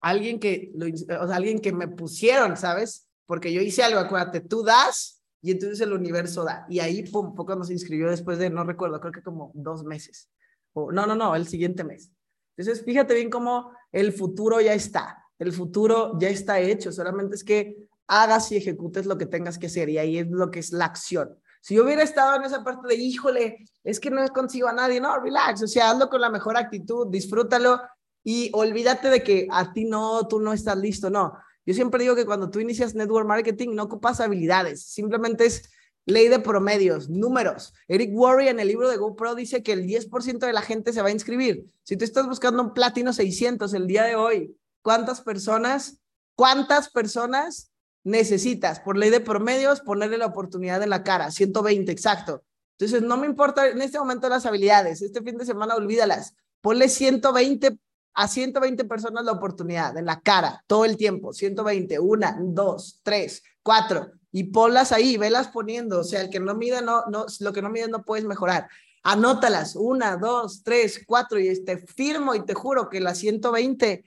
[0.00, 3.08] alguien que, lo, o sea, alguien que me pusieron, ¿sabes?
[3.26, 6.66] Porque yo hice algo, acuérdate, tú das y entonces el universo da.
[6.68, 10.28] Y ahí, pum, poco nos inscribió después de, no recuerdo, creo que como dos meses.
[10.72, 12.10] O, no, no, no, el siguiente mes.
[12.56, 15.22] Entonces, fíjate bien cómo el futuro ya está.
[15.38, 16.90] El futuro ya está hecho.
[16.90, 17.76] Solamente es que
[18.06, 19.88] hagas y ejecutes lo que tengas que hacer.
[19.88, 21.38] Y ahí es lo que es la acción.
[21.66, 25.00] Si yo hubiera estado en esa parte de, híjole, es que no consigo a nadie,
[25.00, 27.80] no, relax, o sea, hazlo con la mejor actitud, disfrútalo
[28.22, 31.32] y olvídate de que a ti no, tú no estás listo, no.
[31.64, 35.68] Yo siempre digo que cuando tú inicias network marketing no ocupas habilidades, simplemente es
[36.04, 37.74] ley de promedios, números.
[37.88, 41.02] Eric Worre en el libro de GoPro dice que el 10% de la gente se
[41.02, 41.66] va a inscribir.
[41.82, 45.98] Si tú estás buscando un platino 600 el día de hoy, ¿cuántas personas,
[46.36, 47.72] cuántas personas
[48.06, 52.44] necesitas, por ley de promedios, ponerle la oportunidad en la cara, 120, exacto.
[52.78, 56.88] Entonces, no me importa en este momento las habilidades, este fin de semana olvídalas, ponle
[56.88, 57.76] 120
[58.14, 63.42] a 120 personas la oportunidad en la cara, todo el tiempo, 120, una, dos, tres,
[63.60, 67.52] cuatro, y ponlas ahí, velas poniendo, o sea, el que no mida, no, no, lo
[67.52, 68.68] que no mide no puedes mejorar.
[69.02, 74.04] Anótalas, una, dos, tres, cuatro, y te firmo y te juro que las 120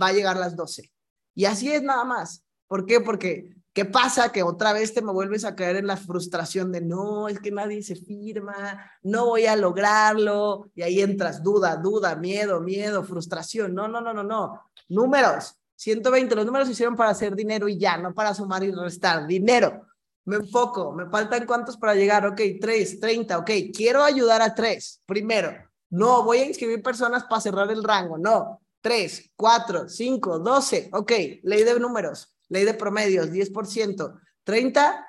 [0.00, 0.92] va a llegar las 12.
[1.34, 2.44] Y así es nada más.
[2.70, 3.00] ¿Por qué?
[3.00, 4.30] Porque, ¿qué pasa?
[4.30, 7.50] Que otra vez te me vuelves a caer en la frustración de no, es que
[7.50, 13.74] nadie se firma, no voy a lograrlo, y ahí entras duda, duda, miedo, miedo, frustración.
[13.74, 14.70] No, no, no, no, no.
[14.88, 18.70] Números, 120, los números se hicieron para hacer dinero y ya, no para sumar y
[18.70, 19.26] restar.
[19.26, 19.88] Dinero.
[20.26, 25.02] Me enfoco, me faltan cuántos para llegar, ok, 3, 30, ok, quiero ayudar a 3,
[25.06, 25.52] primero.
[25.88, 28.60] No, voy a inscribir personas para cerrar el rango, no.
[28.80, 35.06] 3, 4, 5, 12, ok, ley de números ley de promedios, 10%, 30,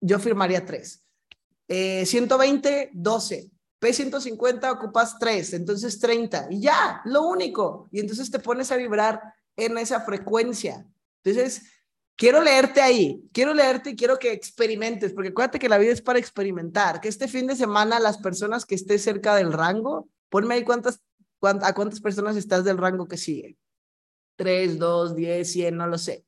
[0.00, 1.02] yo firmaría 3.
[1.68, 3.50] 120, 12.
[3.80, 6.48] P150 ocupas 3, entonces 30.
[6.50, 7.88] Y ya, lo único.
[7.90, 9.20] Y entonces te pones a vibrar
[9.56, 10.86] en esa frecuencia.
[11.24, 11.62] Entonces,
[12.16, 16.02] quiero leerte ahí, quiero leerte y quiero que experimentes, porque acuérdate que la vida es
[16.02, 20.54] para experimentar, que este fin de semana las personas que estés cerca del rango, ponme
[20.54, 21.00] ahí cuántas,
[21.42, 23.56] a cuántas personas estás del rango que sigue.
[24.36, 26.25] 3, 2, 10, 100, no lo sé.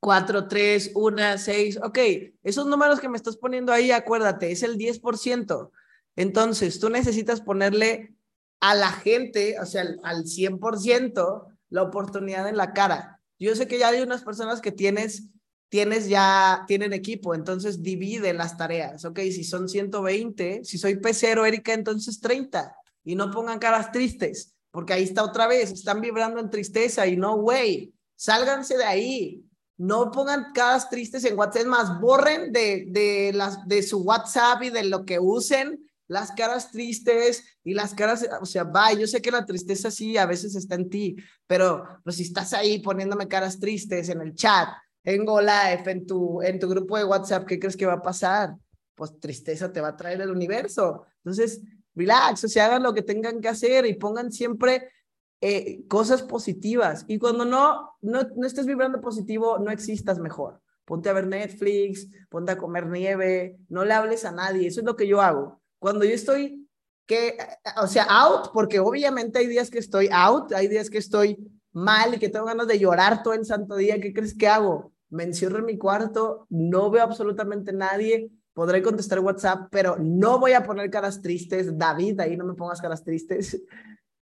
[0.00, 1.80] 4, 3, 1, 6.
[1.82, 1.98] Ok,
[2.42, 5.70] esos números que me estás poniendo ahí, acuérdate, es el 10%.
[6.16, 8.14] Entonces, tú necesitas ponerle
[8.60, 13.20] a la gente, o sea, al, 100%, la oportunidad en la cara.
[13.38, 15.28] Yo sé que ya hay unas personas que tienes,
[15.68, 19.04] tienes ya, tienen equipo, entonces divide las tareas.
[19.04, 22.74] Ok, si son 120, si soy P0, Erika, entonces 30.
[23.04, 27.16] Y no pongan caras tristes, porque ahí está otra vez, están vibrando en tristeza y
[27.16, 29.47] no, güey, sálganse de ahí
[29.78, 34.62] no pongan caras tristes en WhatsApp, es más, borren de, de, las, de su WhatsApp
[34.64, 39.06] y de lo que usen las caras tristes y las caras, o sea, va, yo
[39.06, 42.80] sé que la tristeza sí a veces está en ti, pero pues si estás ahí
[42.80, 44.68] poniéndome caras tristes en el chat,
[45.04, 48.56] en GoLive, en tu, en tu grupo de WhatsApp, ¿qué crees que va a pasar?
[48.94, 51.04] Pues tristeza te va a traer el universo.
[51.18, 51.60] Entonces,
[51.94, 54.90] relax, o sea, hagan lo que tengan que hacer y pongan siempre
[55.40, 57.04] eh, cosas positivas.
[57.08, 60.60] Y cuando no, no, no estés vibrando positivo, no existas mejor.
[60.84, 64.68] Ponte a ver Netflix, ponte a comer nieve, no le hables a nadie.
[64.68, 65.60] Eso es lo que yo hago.
[65.78, 66.66] Cuando yo estoy,
[67.06, 67.36] que,
[67.80, 71.36] o sea, out, porque obviamente hay días que estoy out, hay días que estoy
[71.72, 74.92] mal y que tengo ganas de llorar todo el santo día, ¿qué crees que hago?
[75.10, 80.52] Me encierro en mi cuarto, no veo absolutamente nadie, podré contestar WhatsApp, pero no voy
[80.52, 81.78] a poner caras tristes.
[81.78, 83.62] David, ahí no me pongas caras tristes.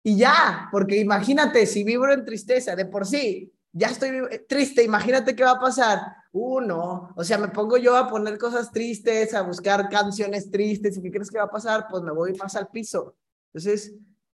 [0.05, 4.13] Y ya, porque imagínate, si vibro en tristeza de por sí, ya estoy
[4.47, 6.01] triste, imagínate qué va a pasar.
[6.31, 11.03] Uno, o sea, me pongo yo a poner cosas tristes, a buscar canciones tristes, ¿y
[11.03, 11.87] qué crees que va a pasar?
[11.91, 13.17] Pues me voy más al piso.
[13.53, 13.95] Entonces,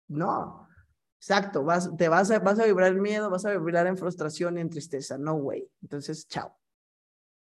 [0.09, 0.67] no,
[1.19, 4.59] Exacto, vas, te vas a, vas a vibrar en miedo, vas a vibrar en frustración
[4.59, 5.19] y en tristeza.
[5.19, 5.69] No way.
[5.83, 6.57] Entonces, chao.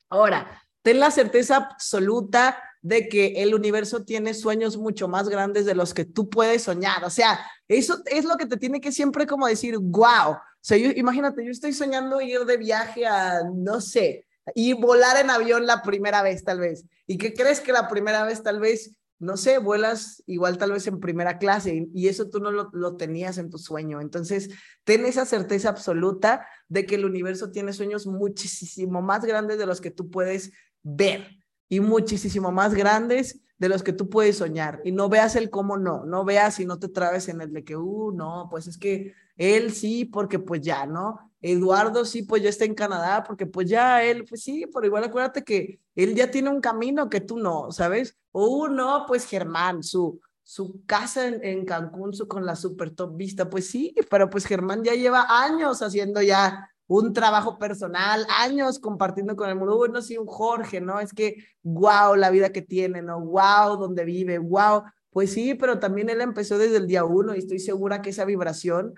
[0.09, 5.73] Ahora, ten la certeza absoluta de que el universo tiene sueños mucho más grandes de
[5.73, 7.03] los que tú puedes soñar.
[7.03, 10.33] O sea, eso es lo que te tiene que siempre como decir, wow.
[10.33, 15.31] O sea, imagínate, yo estoy soñando ir de viaje a, no sé, y volar en
[15.31, 16.85] avión la primera vez tal vez.
[17.07, 20.85] ¿Y qué crees que la primera vez tal vez no sé, vuelas igual tal vez
[20.85, 24.01] en primera clase y eso tú no lo, tenías en tu sueño.
[24.01, 24.49] Entonces,
[24.83, 29.79] ten esa certeza absoluta de que el universo tiene sueños muchísimo más grandes de los
[29.79, 30.51] que tú puedes
[30.83, 31.34] ver
[31.69, 34.81] y muchísimo más grandes de los que tú puedes soñar.
[34.83, 37.63] Y no veas el cómo no, no veas y no te trabes en el de
[37.63, 41.31] que, uh, no, pues es que él sí, porque pues ya, ¿no?
[41.41, 45.03] Eduardo sí, pues ya está en Canadá, porque pues ya él, pues sí, pero igual
[45.03, 48.17] acuérdate que él ya tiene un camino que tú no, ¿sabes?
[48.31, 53.49] O no, pues Germán, su, su casa en, Cancún su, con la super top vista,
[53.49, 59.35] pues sí, pero pues Germán ya lleva años haciendo ya un trabajo personal, años compartiendo
[59.35, 59.77] con el mundo.
[59.77, 60.99] Bueno, sí, un Jorge, ¿no?
[60.99, 63.19] Es que, wow, la vida que tiene, ¿no?
[63.19, 64.83] Wow, donde vive, wow.
[65.09, 68.25] Pues sí, pero también él empezó desde el día uno y estoy segura que esa
[68.25, 68.93] vibración,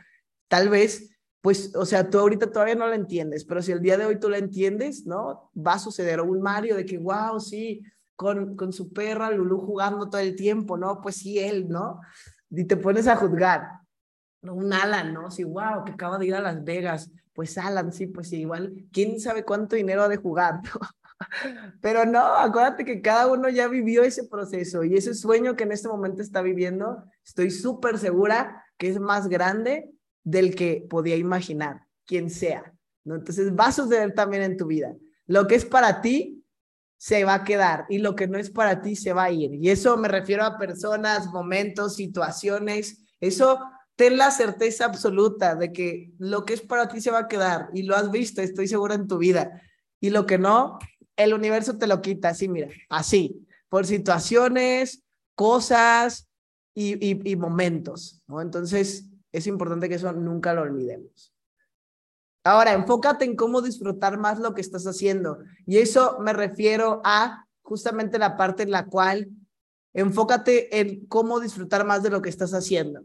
[0.48, 3.98] tal vez pues, o sea, tú ahorita todavía no la entiendes, pero si el día
[3.98, 5.50] de hoy tú la entiendes, ¿no?
[5.56, 7.84] Va a suceder un Mario de que, wow, sí,
[8.18, 11.00] con, con su perra Lulu jugando todo el tiempo, ¿no?
[11.02, 12.02] Pues sí, él, ¿no?
[12.50, 13.62] Y te pones a juzgar.
[14.42, 15.32] Un Alan, ¿no?
[15.32, 17.12] Sí, wow, que acaba de ir a Las Vegas.
[17.38, 20.60] Pues Alan, sí, pues igual, quién sabe cuánto dinero ha de jugar,
[21.82, 25.72] Pero no, acuérdate que cada uno ya vivió ese proceso y ese sueño que en
[25.72, 29.92] este momento está viviendo, estoy súper segura que es más grande
[30.24, 32.74] del que podía imaginar, quien sea.
[33.04, 33.14] ¿no?
[33.14, 34.96] Entonces va a suceder también en tu vida.
[35.28, 36.44] Lo que es para ti
[36.98, 39.54] se va a quedar y lo que no es para ti se va a ir.
[39.54, 43.06] Y eso me refiero a personas, momentos, situaciones.
[43.20, 43.60] Eso
[43.98, 47.70] ten la certeza absoluta de que lo que es para ti se va a quedar
[47.74, 49.62] y lo has visto, estoy segura en tu vida.
[50.00, 50.78] Y lo que no,
[51.16, 55.04] el universo te lo quita así, mira, así, por situaciones,
[55.36, 56.30] cosas
[56.76, 58.40] y, y, momentos, ¿no?
[58.40, 61.34] Entonces, es importante que eso nunca lo olvidemos.
[62.44, 65.40] Ahora, enfócate en cómo disfrutar más lo que estás haciendo.
[65.66, 69.28] Y eso me refiero a justamente la parte en la cual
[69.94, 73.04] enfócate en cómo disfrutar más de lo que estás haciendo.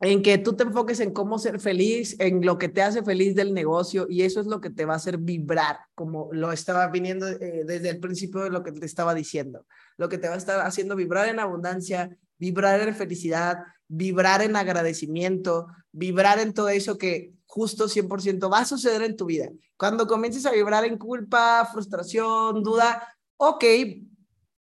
[0.00, 3.34] En que tú te enfoques en cómo ser feliz, en lo que te hace feliz
[3.34, 6.88] del negocio y eso es lo que te va a hacer vibrar, como lo estaba
[6.88, 9.66] viniendo eh, desde el principio de lo que te estaba diciendo.
[9.98, 13.58] Lo que te va a estar haciendo vibrar en abundancia, vibrar en felicidad,
[13.88, 19.26] vibrar en agradecimiento, vibrar en todo eso que justo 100% va a suceder en tu
[19.26, 19.50] vida.
[19.76, 23.64] Cuando comiences a vibrar en culpa, frustración, duda, ok,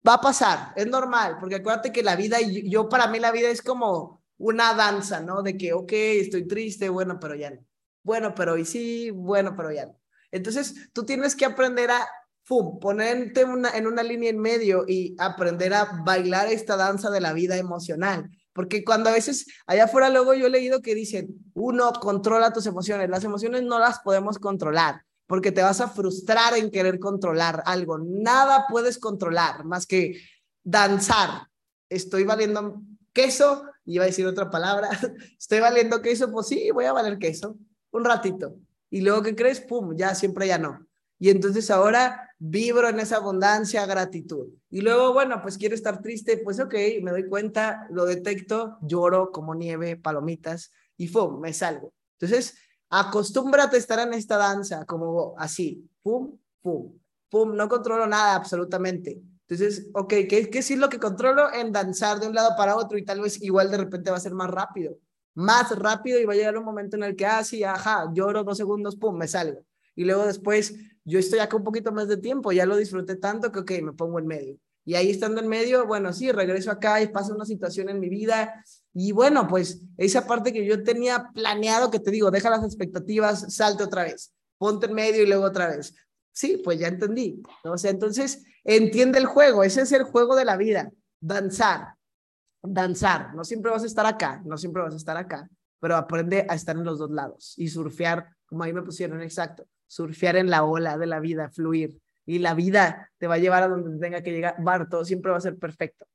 [0.06, 3.48] va a pasar, es normal, porque acuérdate que la vida, yo para mí la vida
[3.48, 5.42] es como una danza, ¿no?
[5.42, 7.64] De que, ok, estoy triste, bueno, pero ya no.
[8.02, 10.00] Bueno, pero y sí, bueno, pero ya no.
[10.32, 12.06] Entonces, tú tienes que aprender a,
[12.42, 17.20] ¡fum!, ponerte una, en una línea en medio y aprender a bailar esta danza de
[17.20, 18.28] la vida emocional.
[18.52, 22.66] Porque cuando a veces allá afuera luego yo he leído que dicen, uno controla tus
[22.66, 27.62] emociones, las emociones no las podemos controlar porque te vas a frustrar en querer controlar
[27.64, 27.98] algo.
[27.98, 30.20] Nada puedes controlar más que
[30.62, 31.48] danzar.
[31.88, 32.82] Estoy valiendo
[33.14, 34.90] queso, iba a decir otra palabra,
[35.38, 37.56] estoy valiendo queso, pues sí, voy a valer queso,
[37.90, 38.56] un ratito.
[38.90, 39.60] Y luego, ¿qué crees?
[39.60, 40.86] Pum, ya siempre ya no.
[41.18, 44.48] Y entonces ahora vibro en esa abundancia, gratitud.
[44.70, 49.30] Y luego, bueno, pues quiero estar triste, pues ok, me doy cuenta, lo detecto, lloro
[49.30, 51.40] como nieve, palomitas y ¡pum!
[51.40, 51.92] me salgo.
[52.18, 52.58] Entonces,
[52.90, 56.98] acostúmbrate a estar en esta danza como así, pum, pum,
[57.30, 59.22] pum, no controlo nada absolutamente.
[59.52, 61.52] Entonces, ok, ¿qué, ¿qué es lo que controlo?
[61.52, 64.20] En danzar de un lado para otro y tal vez igual de repente va a
[64.20, 64.96] ser más rápido,
[65.34, 68.44] más rápido y va a llegar un momento en el que, ah, sí, ajá, lloro
[68.44, 69.62] dos segundos, pum, me salgo.
[69.94, 73.52] Y luego después yo estoy acá un poquito más de tiempo, ya lo disfruté tanto
[73.52, 74.56] que, ok, me pongo en medio.
[74.86, 78.08] Y ahí estando en medio, bueno, sí, regreso acá y pasa una situación en mi
[78.08, 78.64] vida.
[78.94, 83.54] Y bueno, pues esa parte que yo tenía planeado, que te digo, deja las expectativas,
[83.54, 85.94] salte otra vez, ponte en medio y luego otra vez.
[86.32, 87.42] Sí, pues ya entendí.
[87.64, 87.72] ¿no?
[87.72, 91.94] O entonces entiende el juego, ese es el juego de la vida, danzar,
[92.62, 93.34] danzar.
[93.34, 95.48] No siempre vas a estar acá, no siempre vas a estar acá,
[95.80, 99.66] pero aprende a estar en los dos lados y surfear, como ahí me pusieron, exacto
[99.92, 102.00] surfear en la ola de la vida, fluir.
[102.24, 104.56] Y la vida te va a llevar a donde tenga que llegar.
[104.58, 106.06] Bar, todo siempre va a ser perfecto.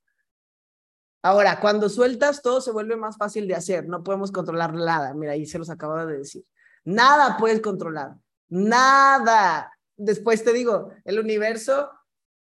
[1.21, 3.87] Ahora, cuando sueltas, todo se vuelve más fácil de hacer.
[3.87, 5.13] No podemos controlar nada.
[5.13, 6.43] Mira, ahí se los acabo de decir.
[6.85, 8.15] Nada puedes controlar.
[8.49, 9.71] Nada.
[9.95, 11.91] Después te digo, el universo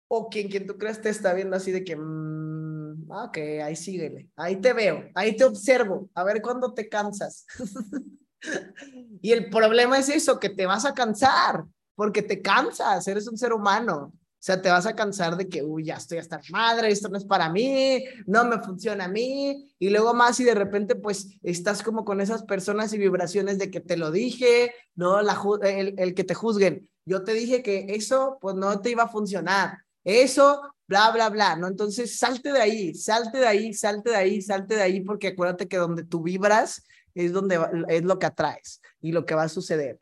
[0.09, 4.29] o quien, quien tú creas te está viendo así de que, mm, ok, ahí síguele,
[4.37, 7.47] ahí te veo, ahí te observo, a ver cuándo te cansas.
[9.23, 13.37] y el problema es eso, que te vas a cansar, porque te cansas, eres un
[13.37, 14.13] ser humano.
[14.39, 17.19] O sea, te vas a cansar de que, uy, ya estoy hasta madre, esto no
[17.19, 19.75] es para mí, no me funciona a mí.
[19.81, 23.69] Y luego más y de repente, pues, estás como con esas personas y vibraciones de
[23.69, 25.23] que te lo dije, ¿no?
[25.23, 26.89] La, el, el que te juzguen.
[27.05, 29.79] Yo te dije que eso, pues, no te iba a funcionar.
[30.09, 31.67] Eso, bla, bla, bla, ¿no?
[31.67, 35.69] Entonces, salte de ahí, salte de ahí, salte de ahí, salte de ahí, porque acuérdate
[35.69, 36.83] que donde tú vibras
[37.15, 40.01] es donde es lo que atraes y lo que va a suceder.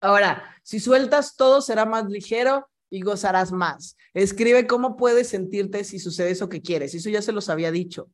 [0.00, 3.96] Ahora, si sueltas todo, será más ligero y gozarás más.
[4.12, 6.92] Escribe cómo puedes sentirte si sucede eso que quieres.
[6.92, 8.02] Eso ya se los había dicho.
[8.02, 8.10] O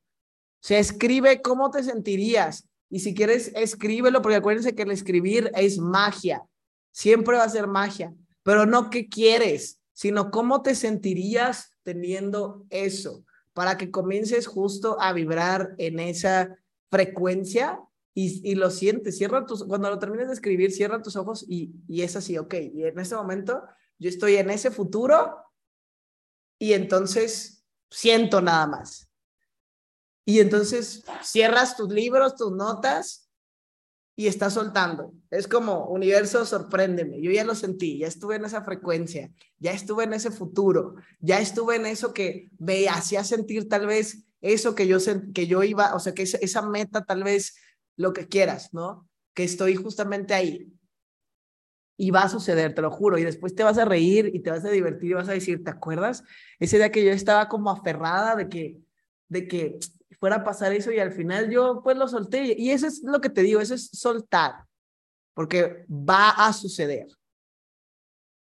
[0.61, 2.69] sea, escribe cómo te sentirías.
[2.91, 6.43] Y si quieres, escríbelo, porque acuérdense que el escribir es magia.
[6.93, 8.13] Siempre va a ser magia.
[8.43, 13.25] Pero no qué quieres, sino cómo te sentirías teniendo eso,
[13.55, 16.55] para que comiences justo a vibrar en esa
[16.91, 17.81] frecuencia
[18.13, 19.17] y, y lo sientes.
[19.17, 22.55] Cierra tus, cuando lo termines de escribir, cierra tus ojos y, y es así, ok.
[22.75, 23.63] Y en ese momento
[23.99, 25.35] yo estoy en ese futuro
[26.59, 29.09] y entonces siento nada más.
[30.27, 33.26] Y entonces cierras tus libros, tus notas
[34.19, 35.13] y estás soltando.
[35.31, 37.21] Es como, universo, sorpréndeme.
[37.21, 41.39] Yo ya lo sentí, ya estuve en esa frecuencia, ya estuve en ese futuro, ya
[41.39, 44.97] estuve en eso que me hacía sentir tal vez eso que yo,
[45.35, 47.57] que yo iba, o sea, que esa meta tal vez
[47.97, 49.07] lo que quieras, ¿no?
[49.35, 50.73] Que estoy justamente ahí.
[51.99, 53.19] Y va a suceder, te lo juro.
[53.19, 55.63] Y después te vas a reír y te vas a divertir y vas a decir,
[55.63, 56.25] ¿te acuerdas?
[56.59, 58.79] Ese día que yo estaba como aferrada de que,
[59.29, 59.79] de que
[60.19, 62.55] fuera a pasar eso y al final yo pues lo solté.
[62.59, 64.65] Y eso es lo que te digo, eso es soltar,
[65.35, 67.07] porque va a suceder.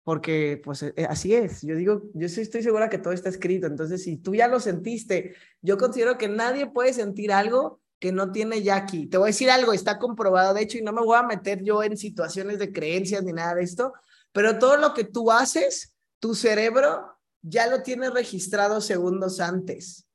[0.04, 1.62] Porque pues e, así es.
[1.62, 3.68] Yo digo, yo estoy segura que todo está escrito.
[3.68, 8.32] Entonces, si tú ya lo sentiste, yo considero que nadie puede sentir algo que no
[8.32, 9.06] tiene Jackie.
[9.06, 11.62] Te voy a decir algo, está comprobado, de hecho, y no me voy a meter
[11.62, 13.92] yo en situaciones de creencias ni nada de esto,
[14.32, 20.08] pero todo lo que tú haces, tu cerebro ya lo tiene registrado segundos antes.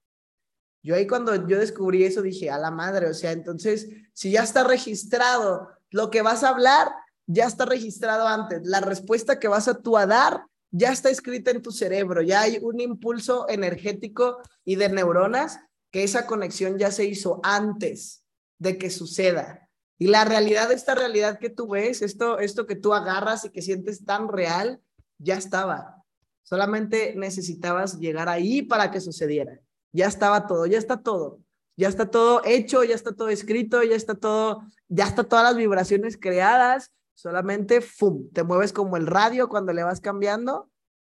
[0.88, 4.44] Yo ahí cuando yo descubrí eso dije, a la madre, o sea, entonces, si ya
[4.44, 6.88] está registrado lo que vas a hablar,
[7.26, 8.62] ya está registrado antes.
[8.64, 12.40] La respuesta que vas a tú a dar ya está escrita en tu cerebro, ya
[12.40, 15.60] hay un impulso energético y de neuronas
[15.92, 18.24] que esa conexión ya se hizo antes
[18.58, 19.68] de que suceda.
[19.98, 23.62] Y la realidad, esta realidad que tú ves, esto, esto que tú agarras y que
[23.62, 24.80] sientes tan real,
[25.18, 26.02] ya estaba.
[26.44, 29.60] Solamente necesitabas llegar ahí para que sucediera.
[29.98, 31.40] Ya estaba todo, ya está todo.
[31.76, 35.56] Ya está todo hecho, ya está todo escrito, ya está todo, ya está todas las
[35.56, 36.92] vibraciones creadas.
[37.14, 38.30] Solamente, ¡fum!
[38.32, 40.70] Te mueves como el radio cuando le vas cambiando,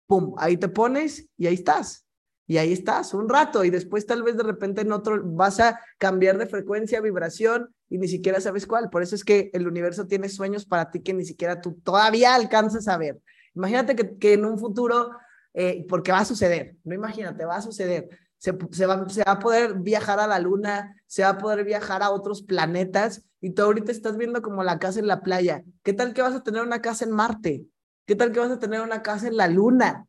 [0.07, 0.33] ¡pum!
[0.37, 2.05] Ahí te pones y ahí estás
[2.49, 5.79] y ahí estás un rato y después tal vez de repente en otro vas a
[5.99, 8.89] cambiar de frecuencia, vibración y ni siquiera sabes cuál.
[8.89, 12.33] Por eso es que el universo tiene sueños para ti que ni siquiera tú todavía
[12.33, 13.19] alcanzas a ver.
[13.53, 15.11] Imagínate que, en un futuro,
[15.53, 18.09] eh, porque va a suceder, no imagínate, va a suceder.
[18.39, 21.63] Se, se, va, se va a poder viajar a la luna, se va a poder
[21.63, 25.63] viajar a otros planetas y tú ahorita estás viendo como la casa en la playa.
[25.83, 27.65] ¿Qué tal que vas a tener una casa en Marte?
[28.07, 30.07] ¿Qué tal que vas a tener una casa en la luna?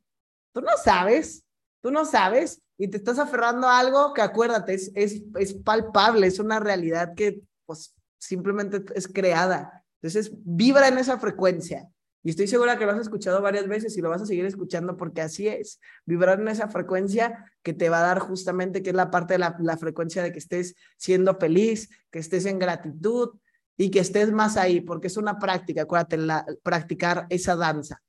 [0.53, 1.45] Tú no sabes,
[1.81, 6.26] Tú no sabes y te estás aferrando a algo que acuérdate, es, es, es palpable,
[6.26, 9.85] es una realidad que pues simplemente es creada.
[10.03, 11.89] Entonces, vibra en esa frecuencia.
[12.23, 14.97] Y estoy segura que lo has escuchado varias veces y lo vas a seguir escuchando
[14.97, 15.81] porque así es.
[16.05, 19.39] Vibrar en esa frecuencia que te va a dar justamente, que es la parte de
[19.39, 23.31] la, frecuencia de que estés siendo feliz, que estés en gratitud
[23.79, 28.03] y que estés más ahí, porque es una práctica, acuérdate, la, practicar esa danza.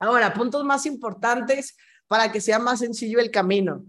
[0.00, 1.76] Ahora, puntos más importantes
[2.08, 3.84] para que sea más sencillo el camino.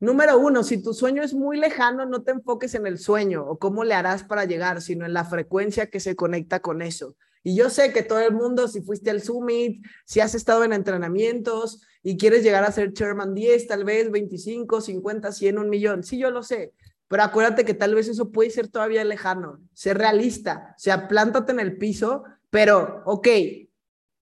[0.00, 3.58] Número uno, si tu sueño es muy lejano, no te enfoques en el sueño o
[3.58, 7.16] cómo le harás para llegar, sino en la frecuencia que se conecta con eso.
[7.42, 10.72] Y yo sé que todo el mundo, si fuiste al Summit, si has estado en
[10.72, 16.02] entrenamientos y quieres llegar a ser Chairman 10, tal vez 25, 50, 100, un millón,
[16.02, 16.72] sí, yo lo sé.
[17.08, 19.60] Pero acuérdate que tal vez eso puede ser todavía lejano.
[19.72, 23.28] Ser realista, o sea, plántate en el piso, pero, ok,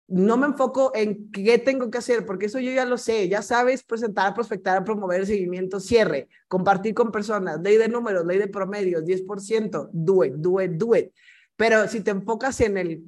[0.08, 3.42] no me enfoco en qué tengo que hacer, porque eso yo ya lo sé, ya
[3.42, 9.04] sabes presentar, prospectar, promover, seguimiento, cierre, compartir con personas, ley de números, ley de promedios,
[9.04, 11.12] 10%, do it, do it, do it.
[11.58, 13.02] Pero si te enfocas en el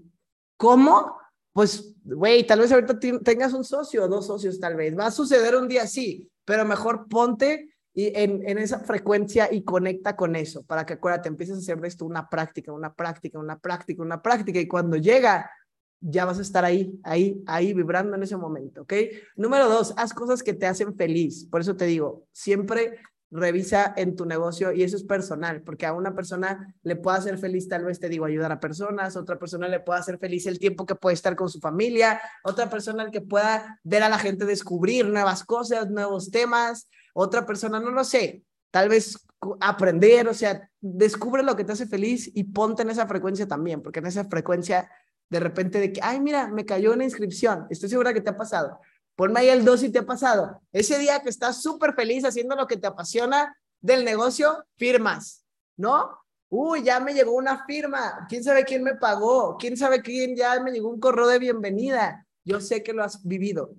[0.57, 1.17] cómo,
[1.53, 4.99] pues, güey, tal vez ahorita tengas un socio o dos socios, tal vez.
[4.99, 9.63] Va a suceder un día, sí, pero mejor ponte y en, en esa frecuencia y
[9.63, 13.39] conecta con eso, para que acuérdate, empieces a hacer de esto una práctica, una práctica,
[13.39, 15.49] una práctica, una práctica, y cuando llega
[16.01, 18.95] ya vas a estar ahí, ahí, ahí, vibrando en ese momento, ¿ok?
[19.37, 21.47] Número dos, haz cosas que te hacen feliz.
[21.51, 22.99] Por eso te digo, siempre
[23.31, 27.39] revisa en tu negocio y eso es personal, porque a una persona le puede hacer
[27.39, 30.59] feliz, tal vez te digo, ayudar a personas, otra persona le puede hacer feliz el
[30.59, 34.45] tiempo que puede estar con su familia, otra persona que pueda ver a la gente
[34.45, 39.27] descubrir nuevas cosas, nuevos temas, otra persona, no lo sé, tal vez
[39.61, 43.81] aprender, o sea, descubre lo que te hace feliz y ponte en esa frecuencia también,
[43.81, 44.91] porque en esa frecuencia
[45.29, 48.37] de repente de que, ay, mira, me cayó una inscripción, estoy segura que te ha
[48.37, 48.81] pasado
[49.17, 50.61] Ponme ahí el 2 si te ha pasado.
[50.73, 55.45] Ese día que estás súper feliz haciendo lo que te apasiona del negocio, firmas,
[55.77, 56.19] ¿no?
[56.49, 58.27] Uy, ya me llegó una firma.
[58.29, 59.57] ¿Quién sabe quién me pagó?
[59.57, 62.27] ¿Quién sabe quién ya me llegó un correo de bienvenida?
[62.45, 63.75] Yo sé que lo has vivido.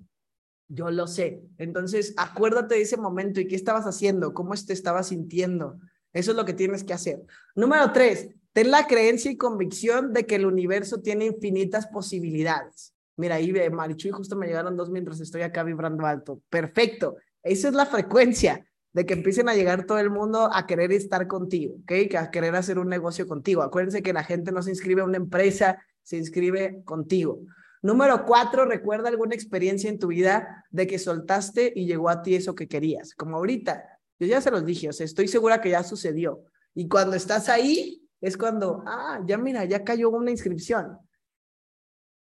[0.68, 1.42] Yo lo sé.
[1.58, 5.78] Entonces, acuérdate de ese momento y qué estabas haciendo, cómo te estabas sintiendo.
[6.14, 7.22] Eso es lo que tienes que hacer.
[7.54, 12.94] Número tres, ten la creencia y convicción de que el universo tiene infinitas posibilidades.
[13.22, 16.42] Mira, ahí Marichu y justo me llegaron dos mientras estoy acá vibrando alto.
[16.50, 17.14] Perfecto.
[17.44, 21.28] Esa es la frecuencia de que empiecen a llegar todo el mundo a querer estar
[21.28, 22.16] contigo, ¿ok?
[22.16, 23.62] A querer hacer un negocio contigo.
[23.62, 27.38] Acuérdense que la gente no se inscribe a una empresa, se inscribe contigo.
[27.80, 32.34] Número cuatro, recuerda alguna experiencia en tu vida de que soltaste y llegó a ti
[32.34, 33.14] eso que querías.
[33.14, 33.84] Como ahorita,
[34.18, 36.40] yo ya se los dije, o sea, estoy segura que ya sucedió.
[36.74, 40.98] Y cuando estás ahí, es cuando, ah, ya mira, ya cayó una inscripción.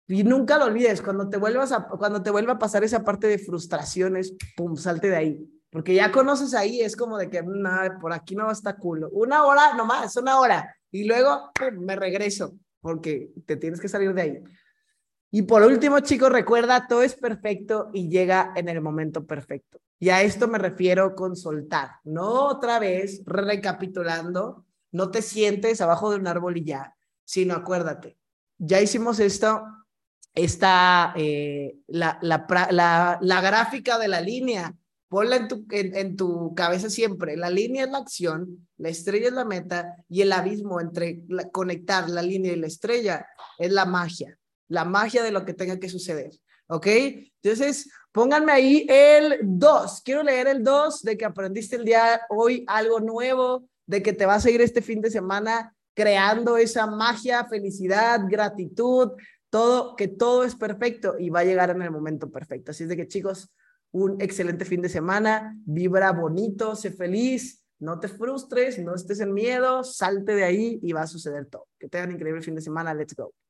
[0.08, 3.26] Y nunca lo olvides, cuando te vuelvas a, cuando te vuelva a pasar esa parte
[3.26, 5.62] de frustraciones, pum, salte de ahí.
[5.70, 8.76] Porque ya conoces ahí, es como de que, nada, por aquí no va a estar
[8.76, 9.08] culo.
[9.10, 10.76] Una hora nomás, una hora.
[10.90, 14.42] Y luego, pum, me regreso, porque te tienes que salir de ahí.
[15.30, 19.80] Y por último, chicos, recuerda, todo es perfecto y llega en el momento perfecto.
[19.98, 21.92] Y a esto me refiero con soltar.
[22.04, 26.94] No otra vez, recapitulando, no te sientes abajo de un árbol y ya,
[27.24, 28.18] sino acuérdate,
[28.58, 29.64] ya hicimos esto,
[30.34, 34.74] está eh, la, la, la, gráfica de la línea.
[35.08, 37.36] Ponla en tu, en, tu cabeza siempre.
[37.36, 41.22] La línea es la acción, la estrella es la meta y el abismo entre
[41.52, 43.26] conectar la línea y la estrella
[43.58, 44.38] es la magia.
[44.68, 46.30] La magia de lo que tenga que suceder.
[46.68, 46.86] ¿Ok?
[47.42, 50.00] Entonces, pónganme ahí el 2.
[50.02, 54.24] Quiero leer el 2 de que aprendiste el día hoy algo nuevo, de que te
[54.24, 59.10] vas a ir este fin de semana creando esa magia, felicidad, gratitud,
[59.52, 62.70] todo, que todo es perfecto y va a llegar en el momento perfecto.
[62.70, 63.52] Así es de que chicos,
[63.90, 69.34] un excelente fin de semana, vibra bonito, sé feliz, no te frustres, no estés en
[69.34, 71.68] miedo, salte de ahí y va a suceder todo.
[71.78, 73.34] Que tengan un increíble fin de semana, let's go.